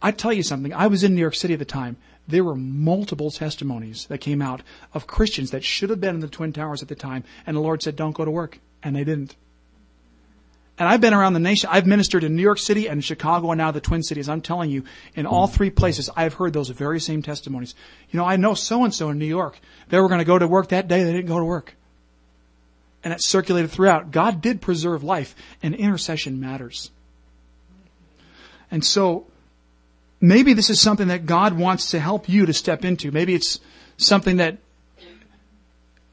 I 0.00 0.10
tell 0.10 0.32
you 0.32 0.42
something, 0.42 0.72
I 0.72 0.86
was 0.86 1.04
in 1.04 1.14
New 1.14 1.20
York 1.20 1.34
City 1.34 1.54
at 1.54 1.58
the 1.58 1.64
time. 1.64 1.96
There 2.28 2.44
were 2.44 2.56
multiple 2.56 3.30
testimonies 3.30 4.06
that 4.06 4.18
came 4.18 4.42
out 4.42 4.62
of 4.92 5.06
Christians 5.06 5.52
that 5.52 5.64
should 5.64 5.90
have 5.90 6.00
been 6.00 6.16
in 6.16 6.20
the 6.20 6.28
Twin 6.28 6.52
Towers 6.52 6.82
at 6.82 6.88
the 6.88 6.94
time, 6.94 7.24
and 7.46 7.56
the 7.56 7.60
Lord 7.60 7.82
said, 7.82 7.96
Don't 7.96 8.16
go 8.16 8.24
to 8.24 8.30
work. 8.30 8.58
And 8.82 8.94
they 8.94 9.04
didn't. 9.04 9.36
And 10.78 10.88
I've 10.88 11.00
been 11.00 11.14
around 11.14 11.32
the 11.32 11.40
nation. 11.40 11.70
I've 11.72 11.86
ministered 11.86 12.22
in 12.22 12.36
New 12.36 12.42
York 12.42 12.58
City 12.58 12.86
and 12.86 13.02
Chicago 13.02 13.50
and 13.50 13.58
now 13.58 13.70
the 13.70 13.80
Twin 13.80 14.02
Cities. 14.02 14.28
I'm 14.28 14.42
telling 14.42 14.70
you, 14.70 14.84
in 15.14 15.24
all 15.24 15.46
three 15.46 15.70
places, 15.70 16.10
I've 16.14 16.34
heard 16.34 16.52
those 16.52 16.68
very 16.68 17.00
same 17.00 17.22
testimonies. 17.22 17.74
You 18.10 18.18
know, 18.18 18.26
I 18.26 18.36
know 18.36 18.52
so 18.52 18.84
and 18.84 18.92
so 18.92 19.08
in 19.08 19.18
New 19.18 19.26
York. 19.26 19.58
They 19.88 19.98
were 19.98 20.08
going 20.08 20.18
to 20.18 20.24
go 20.24 20.38
to 20.38 20.46
work 20.46 20.68
that 20.68 20.86
day. 20.86 21.02
They 21.02 21.12
didn't 21.12 21.28
go 21.28 21.38
to 21.38 21.44
work. 21.44 21.76
And 23.02 23.12
it 23.12 23.22
circulated 23.22 23.70
throughout. 23.70 24.10
God 24.10 24.42
did 24.42 24.60
preserve 24.60 25.02
life, 25.02 25.34
and 25.62 25.74
intercession 25.74 26.40
matters. 26.40 26.90
And 28.70 28.84
so, 28.84 29.26
maybe 30.20 30.52
this 30.52 30.68
is 30.68 30.80
something 30.80 31.08
that 31.08 31.24
God 31.24 31.56
wants 31.56 31.90
to 31.92 32.00
help 32.00 32.28
you 32.28 32.44
to 32.44 32.52
step 32.52 32.84
into. 32.84 33.10
Maybe 33.10 33.34
it's 33.34 33.60
something 33.96 34.36
that 34.38 34.58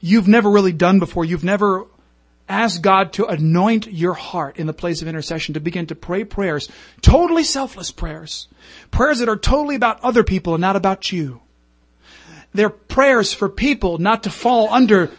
you've 0.00 0.28
never 0.28 0.50
really 0.50 0.72
done 0.72 1.00
before. 1.00 1.24
You've 1.24 1.44
never 1.44 1.86
asked 2.48 2.82
God 2.82 3.12
to 3.14 3.26
anoint 3.26 3.86
your 3.90 4.14
heart 4.14 4.58
in 4.58 4.66
the 4.66 4.72
place 4.72 5.00
of 5.02 5.08
intercession 5.08 5.54
to 5.54 5.60
begin 5.60 5.86
to 5.86 5.94
pray 5.94 6.24
prayers, 6.24 6.68
totally 7.00 7.44
selfless 7.44 7.90
prayers, 7.90 8.48
prayers 8.90 9.18
that 9.20 9.28
are 9.28 9.36
totally 9.36 9.76
about 9.76 10.02
other 10.02 10.22
people 10.22 10.54
and 10.54 10.60
not 10.60 10.76
about 10.76 11.10
you. 11.10 11.40
They're 12.52 12.70
prayers 12.70 13.32
for 13.32 13.48
people 13.48 13.98
not 13.98 14.22
to 14.24 14.30
fall 14.30 14.72
under 14.72 15.10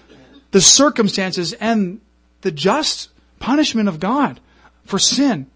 the 0.52 0.62
circumstances 0.62 1.54
and 1.54 2.00
the 2.42 2.52
just 2.52 3.10
punishment 3.40 3.90
of 3.90 4.00
God 4.00 4.40
for 4.86 5.00
sin. 5.00 5.48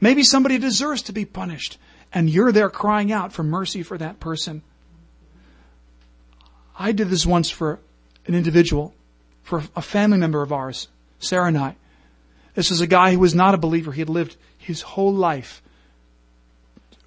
Maybe 0.00 0.24
somebody 0.24 0.58
deserves 0.58 1.02
to 1.02 1.12
be 1.12 1.24
punished 1.24 1.78
and 2.12 2.28
you're 2.28 2.52
there 2.52 2.68
crying 2.68 3.10
out 3.10 3.32
for 3.32 3.42
mercy 3.42 3.82
for 3.82 3.96
that 3.98 4.20
person. 4.20 4.62
I 6.78 6.92
did 6.92 7.08
this 7.08 7.24
once 7.24 7.48
for 7.48 7.78
an 8.26 8.34
individual, 8.34 8.94
for 9.42 9.62
a 9.74 9.82
family 9.82 10.18
member 10.18 10.42
of 10.42 10.52
ours, 10.52 10.88
I. 11.30 11.76
This 12.54 12.70
was 12.70 12.80
a 12.80 12.86
guy 12.86 13.12
who 13.12 13.18
was 13.18 13.34
not 13.34 13.54
a 13.54 13.58
believer. 13.58 13.92
He 13.92 14.00
had 14.00 14.10
lived 14.10 14.36
his 14.58 14.82
whole 14.82 15.12
life 15.12 15.62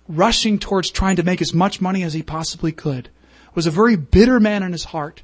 rushing 0.08 0.60
towards 0.60 0.92
trying 0.92 1.16
to 1.16 1.24
make 1.24 1.42
as 1.42 1.54
much 1.54 1.82
money 1.82 2.04
as 2.04 2.14
he 2.14 2.22
possibly 2.22 2.72
could. 2.72 3.10
Was 3.56 3.68
a 3.68 3.72
very 3.72 3.96
bitter 3.96 4.40
man 4.40 4.64
in 4.64 4.72
his 4.72 4.84
heart. 4.84 5.22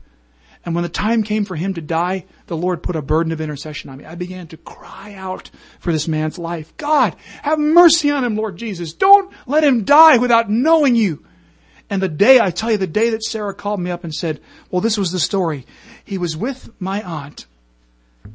And 0.63 0.75
when 0.75 0.83
the 0.83 0.89
time 0.89 1.23
came 1.23 1.43
for 1.43 1.55
him 1.55 1.73
to 1.73 1.81
die, 1.81 2.25
the 2.47 2.55
Lord 2.55 2.83
put 2.83 2.95
a 2.95 3.01
burden 3.01 3.33
of 3.33 3.41
intercession 3.41 3.89
on 3.89 3.97
me. 3.97 4.05
I 4.05 4.15
began 4.15 4.47
to 4.47 4.57
cry 4.57 5.15
out 5.15 5.49
for 5.79 5.91
this 5.91 6.07
man's 6.07 6.37
life. 6.37 6.75
God, 6.77 7.15
have 7.41 7.59
mercy 7.59 8.11
on 8.11 8.23
him, 8.23 8.35
Lord 8.35 8.57
Jesus. 8.57 8.93
Don't 8.93 9.33
let 9.47 9.63
him 9.63 9.83
die 9.83 10.17
without 10.17 10.49
knowing 10.49 10.95
you. 10.95 11.25
And 11.89 12.01
the 12.01 12.07
day, 12.07 12.39
I 12.39 12.51
tell 12.51 12.71
you, 12.71 12.77
the 12.77 12.87
day 12.87 13.09
that 13.09 13.23
Sarah 13.23 13.53
called 13.53 13.81
me 13.81 13.91
up 13.91 14.03
and 14.03 14.13
said, 14.13 14.39
well, 14.69 14.81
this 14.81 14.97
was 14.97 15.11
the 15.11 15.19
story. 15.19 15.65
He 16.05 16.17
was 16.17 16.37
with 16.37 16.69
my 16.79 17.01
aunt. 17.01 17.47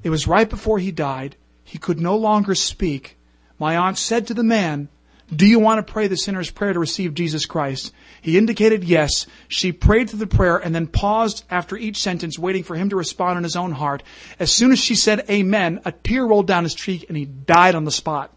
It 0.02 0.10
was 0.10 0.26
right 0.26 0.48
before 0.48 0.78
he 0.78 0.92
died. 0.92 1.36
He 1.64 1.78
could 1.78 2.00
no 2.00 2.16
longer 2.16 2.54
speak. 2.54 3.16
My 3.58 3.76
aunt 3.76 3.98
said 3.98 4.26
to 4.26 4.34
the 4.34 4.44
man, 4.44 4.88
do 5.34 5.44
you 5.44 5.58
want 5.58 5.84
to 5.84 5.92
pray 5.92 6.06
the 6.06 6.16
sinner's 6.16 6.50
prayer 6.50 6.72
to 6.72 6.78
receive 6.78 7.14
Jesus 7.14 7.46
Christ? 7.46 7.92
He 8.22 8.38
indicated 8.38 8.84
yes. 8.84 9.26
She 9.48 9.72
prayed 9.72 10.08
through 10.08 10.20
the 10.20 10.26
prayer 10.28 10.56
and 10.56 10.72
then 10.72 10.86
paused 10.86 11.44
after 11.50 11.76
each 11.76 12.00
sentence, 12.00 12.38
waiting 12.38 12.62
for 12.62 12.76
him 12.76 12.90
to 12.90 12.96
respond 12.96 13.36
in 13.36 13.42
his 13.42 13.56
own 13.56 13.72
heart. 13.72 14.04
As 14.38 14.52
soon 14.52 14.70
as 14.70 14.78
she 14.78 14.94
said 14.94 15.28
amen, 15.28 15.80
a 15.84 15.90
tear 15.90 16.24
rolled 16.24 16.46
down 16.46 16.62
his 16.62 16.74
cheek 16.74 17.06
and 17.08 17.16
he 17.16 17.24
died 17.24 17.74
on 17.74 17.84
the 17.84 17.90
spot. 17.90 18.32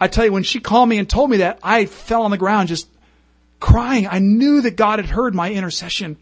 I 0.00 0.08
tell 0.08 0.24
you, 0.24 0.32
when 0.32 0.42
she 0.42 0.60
called 0.60 0.88
me 0.88 0.98
and 0.98 1.08
told 1.08 1.30
me 1.30 1.38
that, 1.38 1.58
I 1.62 1.84
fell 1.86 2.22
on 2.22 2.30
the 2.30 2.38
ground 2.38 2.68
just 2.68 2.88
crying. 3.60 4.06
I 4.06 4.18
knew 4.18 4.62
that 4.62 4.76
God 4.76 4.98
had 4.98 5.08
heard 5.08 5.34
my 5.34 5.50
intercession. 5.50 6.16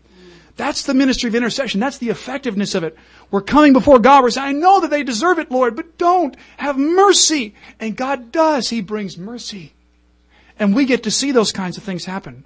That's 0.56 0.82
the 0.82 0.94
ministry 0.94 1.28
of 1.28 1.34
intercession. 1.34 1.80
That's 1.80 1.98
the 1.98 2.10
effectiveness 2.10 2.74
of 2.74 2.84
it. 2.84 2.96
We're 3.30 3.40
coming 3.40 3.72
before 3.72 3.98
God. 3.98 4.22
We're 4.22 4.30
saying, 4.30 4.48
I 4.48 4.52
know 4.52 4.80
that 4.80 4.90
they 4.90 5.02
deserve 5.02 5.38
it, 5.38 5.50
Lord, 5.50 5.74
but 5.74 5.98
don't. 5.98 6.36
Have 6.58 6.78
mercy. 6.78 7.54
And 7.80 7.96
God 7.96 8.30
does. 8.30 8.70
He 8.70 8.80
brings 8.80 9.18
mercy. 9.18 9.72
And 10.58 10.74
we 10.74 10.84
get 10.84 11.02
to 11.02 11.10
see 11.10 11.32
those 11.32 11.50
kinds 11.50 11.76
of 11.76 11.82
things 11.82 12.04
happen. 12.04 12.44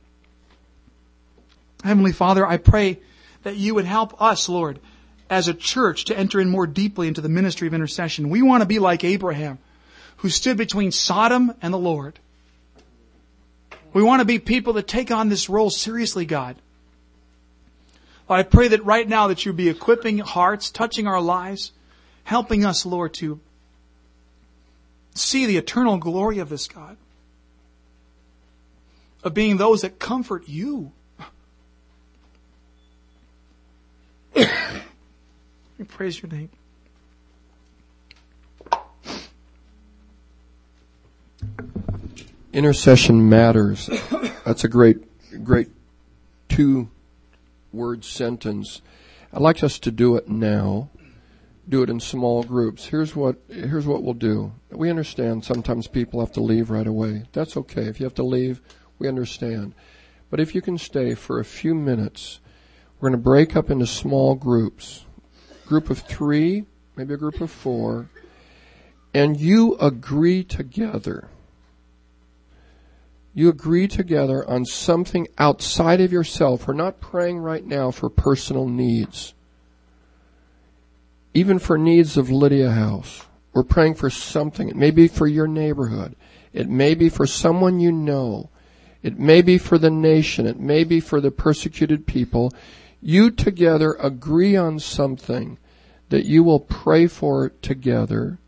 Heavenly 1.85 2.12
Father, 2.12 2.47
I 2.47 2.57
pray 2.57 2.99
that 3.42 3.57
you 3.57 3.75
would 3.75 3.85
help 3.85 4.21
us, 4.21 4.49
Lord, 4.49 4.81
as 5.29 5.47
a 5.47 5.55
church 5.55 6.07
to 6.07 6.18
enter 6.18 6.40
in 6.40 6.49
more 6.49 6.66
deeply 6.66 7.09
into 7.09 7.21
the 7.21 7.29
ministry 7.29 7.68
of 7.68 7.75
intercession. 7.75 8.31
We 8.31 8.40
want 8.40 8.62
to 8.62 8.66
be 8.66 8.79
like 8.79 9.05
Abraham, 9.05 9.59
who 10.18 10.31
stood 10.31 10.57
between 10.57 10.92
Sodom 10.92 11.55
and 11.61 11.75
the 11.75 11.79
Lord. 11.79 12.18
We 13.92 14.03
want 14.03 14.21
to 14.21 14.25
be 14.25 14.38
people 14.38 14.73
that 14.75 14.88
take 14.88 15.11
on 15.11 15.29
this 15.29 15.49
role 15.51 15.71
seriously, 15.71 16.25
God. 16.25 16.57
I 18.34 18.42
pray 18.42 18.68
that 18.68 18.84
right 18.84 19.08
now 19.08 19.28
that 19.28 19.46
you 19.46 19.52
be 19.52 19.68
equipping 19.68 20.18
hearts, 20.18 20.70
touching 20.70 21.06
our 21.06 21.20
lives, 21.20 21.72
helping 22.24 22.64
us, 22.64 22.84
Lord, 22.84 23.14
to 23.14 23.40
see 25.14 25.46
the 25.46 25.56
eternal 25.56 25.96
glory 25.96 26.38
of 26.38 26.48
this 26.48 26.68
God. 26.68 26.96
Of 29.24 29.34
being 29.34 29.56
those 29.56 29.80
that 29.80 29.98
comfort 29.98 30.46
you. 30.46 30.92
we 34.34 34.44
praise 35.86 36.22
your 36.22 36.30
name. 36.30 36.50
Intercession 42.52 43.28
matters. 43.28 43.88
That's 44.44 44.64
a 44.64 44.68
great, 44.68 44.98
great 45.44 45.68
two 46.48 46.88
word 47.72 48.04
sentence. 48.04 48.83
I'd 49.33 49.42
like 49.42 49.62
us 49.62 49.78
to 49.81 49.90
do 49.90 50.16
it 50.16 50.28
now. 50.28 50.90
Do 51.68 51.83
it 51.83 51.90
in 51.90 52.00
small 52.00 52.42
groups. 52.42 52.87
Here's 52.87 53.14
what 53.14 53.37
here's 53.48 53.87
what 53.87 54.02
we'll 54.02 54.14
do. 54.14 54.52
We 54.70 54.88
understand 54.88 55.44
sometimes 55.44 55.87
people 55.87 56.20
have 56.20 56.33
to 56.33 56.40
leave 56.40 56.70
right 56.70 56.87
away. 56.87 57.24
That's 57.33 57.57
okay. 57.59 57.83
If 57.83 58.00
you 58.00 58.04
have 58.04 58.14
to 58.14 58.22
leave, 58.22 58.62
we 58.98 59.07
understand. 59.07 59.74
But 60.31 60.40
if 60.40 60.54
you 60.54 60.62
can 60.62 60.78
stay 60.78 61.14
for 61.14 61.38
a 61.38 61.44
few 61.44 61.74
minutes, 61.74 62.40
we're 63.00 63.11
going 63.11 63.20
to 63.20 63.22
break 63.22 63.54
up 63.54 63.70
into 63.70 63.87
small 63.87 64.35
groups. 64.35 65.04
Group 65.66 65.90
of 65.90 65.98
3, 65.98 66.64
maybe 66.96 67.14
a 67.14 67.18
group 67.18 67.40
of 67.40 67.50
4, 67.50 68.09
and 69.12 69.38
you 69.38 69.76
agree 69.76 70.42
together 70.42 71.28
you 73.34 73.48
agree 73.48 73.86
together 73.86 74.48
on 74.48 74.64
something 74.64 75.28
outside 75.38 76.00
of 76.00 76.12
yourself. 76.12 76.66
We're 76.66 76.74
not 76.74 77.00
praying 77.00 77.38
right 77.38 77.64
now 77.64 77.90
for 77.90 78.08
personal 78.08 78.68
needs. 78.68 79.34
Even 81.34 81.58
for 81.58 81.78
needs 81.78 82.16
of 82.16 82.30
Lydia 82.30 82.70
House. 82.70 83.26
We're 83.52 83.62
praying 83.62 83.94
for 83.94 84.10
something. 84.10 84.68
It 84.68 84.76
may 84.76 84.90
be 84.90 85.08
for 85.08 85.26
your 85.26 85.46
neighborhood. 85.46 86.16
It 86.52 86.68
may 86.68 86.94
be 86.94 87.08
for 87.08 87.26
someone 87.26 87.80
you 87.80 87.92
know. 87.92 88.50
It 89.02 89.18
may 89.18 89.42
be 89.42 89.58
for 89.58 89.78
the 89.78 89.90
nation. 89.90 90.46
It 90.46 90.58
may 90.58 90.84
be 90.84 91.00
for 91.00 91.20
the 91.20 91.30
persecuted 91.30 92.06
people. 92.06 92.52
You 93.00 93.30
together 93.30 93.96
agree 94.00 94.56
on 94.56 94.80
something 94.80 95.58
that 96.08 96.24
you 96.24 96.42
will 96.42 96.60
pray 96.60 97.06
for 97.06 97.50
together 97.62 98.38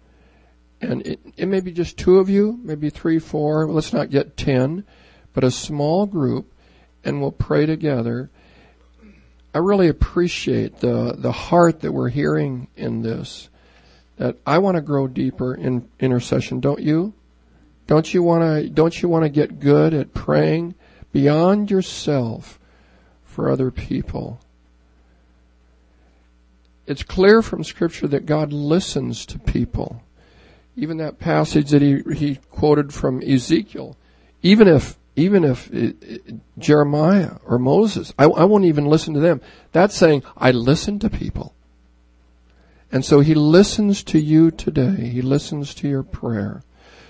and 0.80 1.06
it, 1.06 1.20
it 1.36 1.46
may 1.46 1.60
be 1.60 1.72
just 1.72 1.98
two 1.98 2.18
of 2.18 2.30
you, 2.30 2.58
maybe 2.62 2.90
three, 2.90 3.18
four. 3.18 3.66
Let's 3.70 3.92
not 3.92 4.10
get 4.10 4.36
ten, 4.36 4.84
but 5.32 5.44
a 5.44 5.50
small 5.50 6.06
group, 6.06 6.52
and 7.04 7.20
we'll 7.20 7.32
pray 7.32 7.66
together. 7.66 8.30
I 9.54 9.58
really 9.58 9.88
appreciate 9.88 10.80
the 10.80 11.14
the 11.16 11.32
heart 11.32 11.80
that 11.80 11.92
we're 11.92 12.08
hearing 12.08 12.68
in 12.76 13.02
this. 13.02 13.48
That 14.16 14.36
I 14.46 14.58
want 14.58 14.76
to 14.76 14.82
grow 14.82 15.06
deeper 15.06 15.54
in 15.54 15.88
intercession, 15.98 16.60
don't 16.60 16.80
you? 16.80 17.14
Don't 17.86 18.12
you 18.14 18.22
want 18.22 18.42
to 18.42 18.68
don't 18.68 19.02
you 19.02 19.08
want 19.08 19.24
to 19.24 19.28
get 19.28 19.60
good 19.60 19.92
at 19.92 20.14
praying 20.14 20.74
beyond 21.12 21.70
yourself 21.70 22.58
for 23.24 23.50
other 23.50 23.70
people? 23.70 24.40
It's 26.86 27.02
clear 27.02 27.42
from 27.42 27.64
scripture 27.64 28.08
that 28.08 28.26
God 28.26 28.52
listens 28.52 29.26
to 29.26 29.38
people 29.38 30.02
even 30.80 30.96
that 30.96 31.18
passage 31.18 31.70
that 31.70 31.82
he, 31.82 32.02
he 32.14 32.36
quoted 32.50 32.94
from 32.94 33.22
Ezekiel, 33.22 33.96
even 34.42 34.66
if 34.66 34.96
even 35.16 35.44
if 35.44 35.70
it, 35.72 35.96
it, 36.02 36.34
Jeremiah 36.58 37.32
or 37.44 37.58
Moses, 37.58 38.14
I, 38.18 38.24
I 38.24 38.44
won't 38.44 38.64
even 38.64 38.86
listen 38.86 39.12
to 39.14 39.20
them. 39.20 39.42
That's 39.72 39.94
saying 39.94 40.22
I 40.36 40.50
listen 40.52 40.98
to 41.00 41.10
people. 41.10 41.54
And 42.90 43.04
so 43.04 43.20
he 43.20 43.34
listens 43.34 44.02
to 44.04 44.18
you 44.18 44.50
today. 44.50 45.08
He 45.08 45.20
listens 45.20 45.74
to 45.74 45.88
your 45.88 46.02
prayer. 46.02 46.62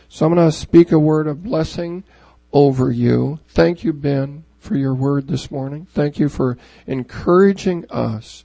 So 0.08 0.26
I'm 0.26 0.34
going 0.34 0.50
to 0.50 0.56
speak 0.56 0.90
a 0.90 0.98
word 0.98 1.28
of 1.28 1.44
blessing 1.44 2.02
over 2.52 2.90
you. 2.90 3.38
Thank 3.48 3.84
you, 3.84 3.92
Ben, 3.92 4.44
for 4.58 4.76
your 4.76 4.94
word 4.94 5.28
this 5.28 5.50
morning. 5.50 5.86
Thank 5.92 6.18
you 6.18 6.28
for 6.28 6.58
encouraging 6.86 7.88
us 7.90 8.44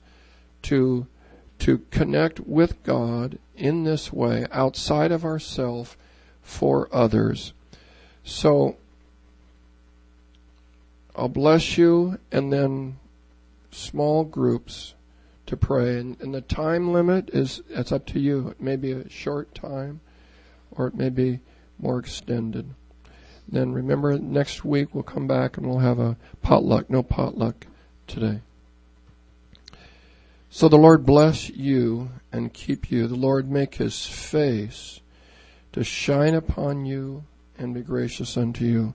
to 0.62 1.08
to 1.60 1.78
connect 1.90 2.40
with 2.40 2.82
God 2.82 3.38
in 3.56 3.84
this 3.84 4.12
way 4.12 4.46
outside 4.50 5.12
of 5.12 5.24
ourself 5.24 5.96
for 6.42 6.88
others. 6.92 7.52
So 8.22 8.76
I'll 11.14 11.28
bless 11.28 11.78
you, 11.78 12.18
and 12.30 12.52
then 12.52 12.98
small 13.70 14.24
groups 14.24 14.94
to 15.46 15.56
pray. 15.56 15.98
And, 15.98 16.20
and 16.20 16.34
the 16.34 16.40
time 16.40 16.92
limit 16.92 17.30
is 17.30 17.62
it's 17.70 17.92
up 17.92 18.04
to 18.06 18.20
you. 18.20 18.48
It 18.48 18.60
may 18.60 18.76
be 18.76 18.92
a 18.92 19.08
short 19.08 19.54
time, 19.54 20.00
or 20.70 20.88
it 20.88 20.94
may 20.94 21.08
be 21.08 21.40
more 21.78 21.98
extended. 21.98 22.74
Then 23.48 23.72
remember, 23.72 24.18
next 24.18 24.64
week 24.64 24.94
we'll 24.94 25.04
come 25.04 25.26
back 25.26 25.56
and 25.56 25.66
we'll 25.66 25.78
have 25.78 25.98
a 25.98 26.16
potluck. 26.42 26.90
No 26.90 27.02
potluck 27.02 27.66
today. 28.06 28.40
So 30.48 30.68
the 30.68 30.78
Lord 30.78 31.04
bless 31.04 31.50
you 31.50 32.10
and 32.32 32.52
keep 32.52 32.90
you. 32.90 33.06
The 33.06 33.14
Lord 33.14 33.50
make 33.50 33.76
his 33.76 34.06
face 34.06 35.00
to 35.72 35.84
shine 35.84 36.34
upon 36.34 36.86
you 36.86 37.24
and 37.58 37.74
be 37.74 37.82
gracious 37.82 38.36
unto 38.36 38.64
you. 38.64 38.94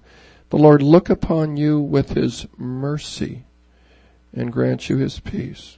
The 0.49 0.57
Lord 0.57 0.81
look 0.81 1.09
upon 1.09 1.57
you 1.57 1.79
with 1.79 2.11
his 2.11 2.47
mercy 2.57 3.45
and 4.33 4.51
grant 4.51 4.89
you 4.89 4.97
his 4.97 5.19
peace. 5.19 5.77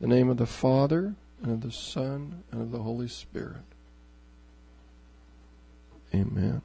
In 0.00 0.08
the 0.08 0.14
name 0.14 0.28
of 0.28 0.36
the 0.36 0.46
Father, 0.46 1.14
and 1.42 1.52
of 1.52 1.60
the 1.60 1.72
Son, 1.72 2.42
and 2.50 2.62
of 2.62 2.70
the 2.70 2.82
Holy 2.82 3.08
Spirit. 3.08 3.62
Amen. 6.14 6.62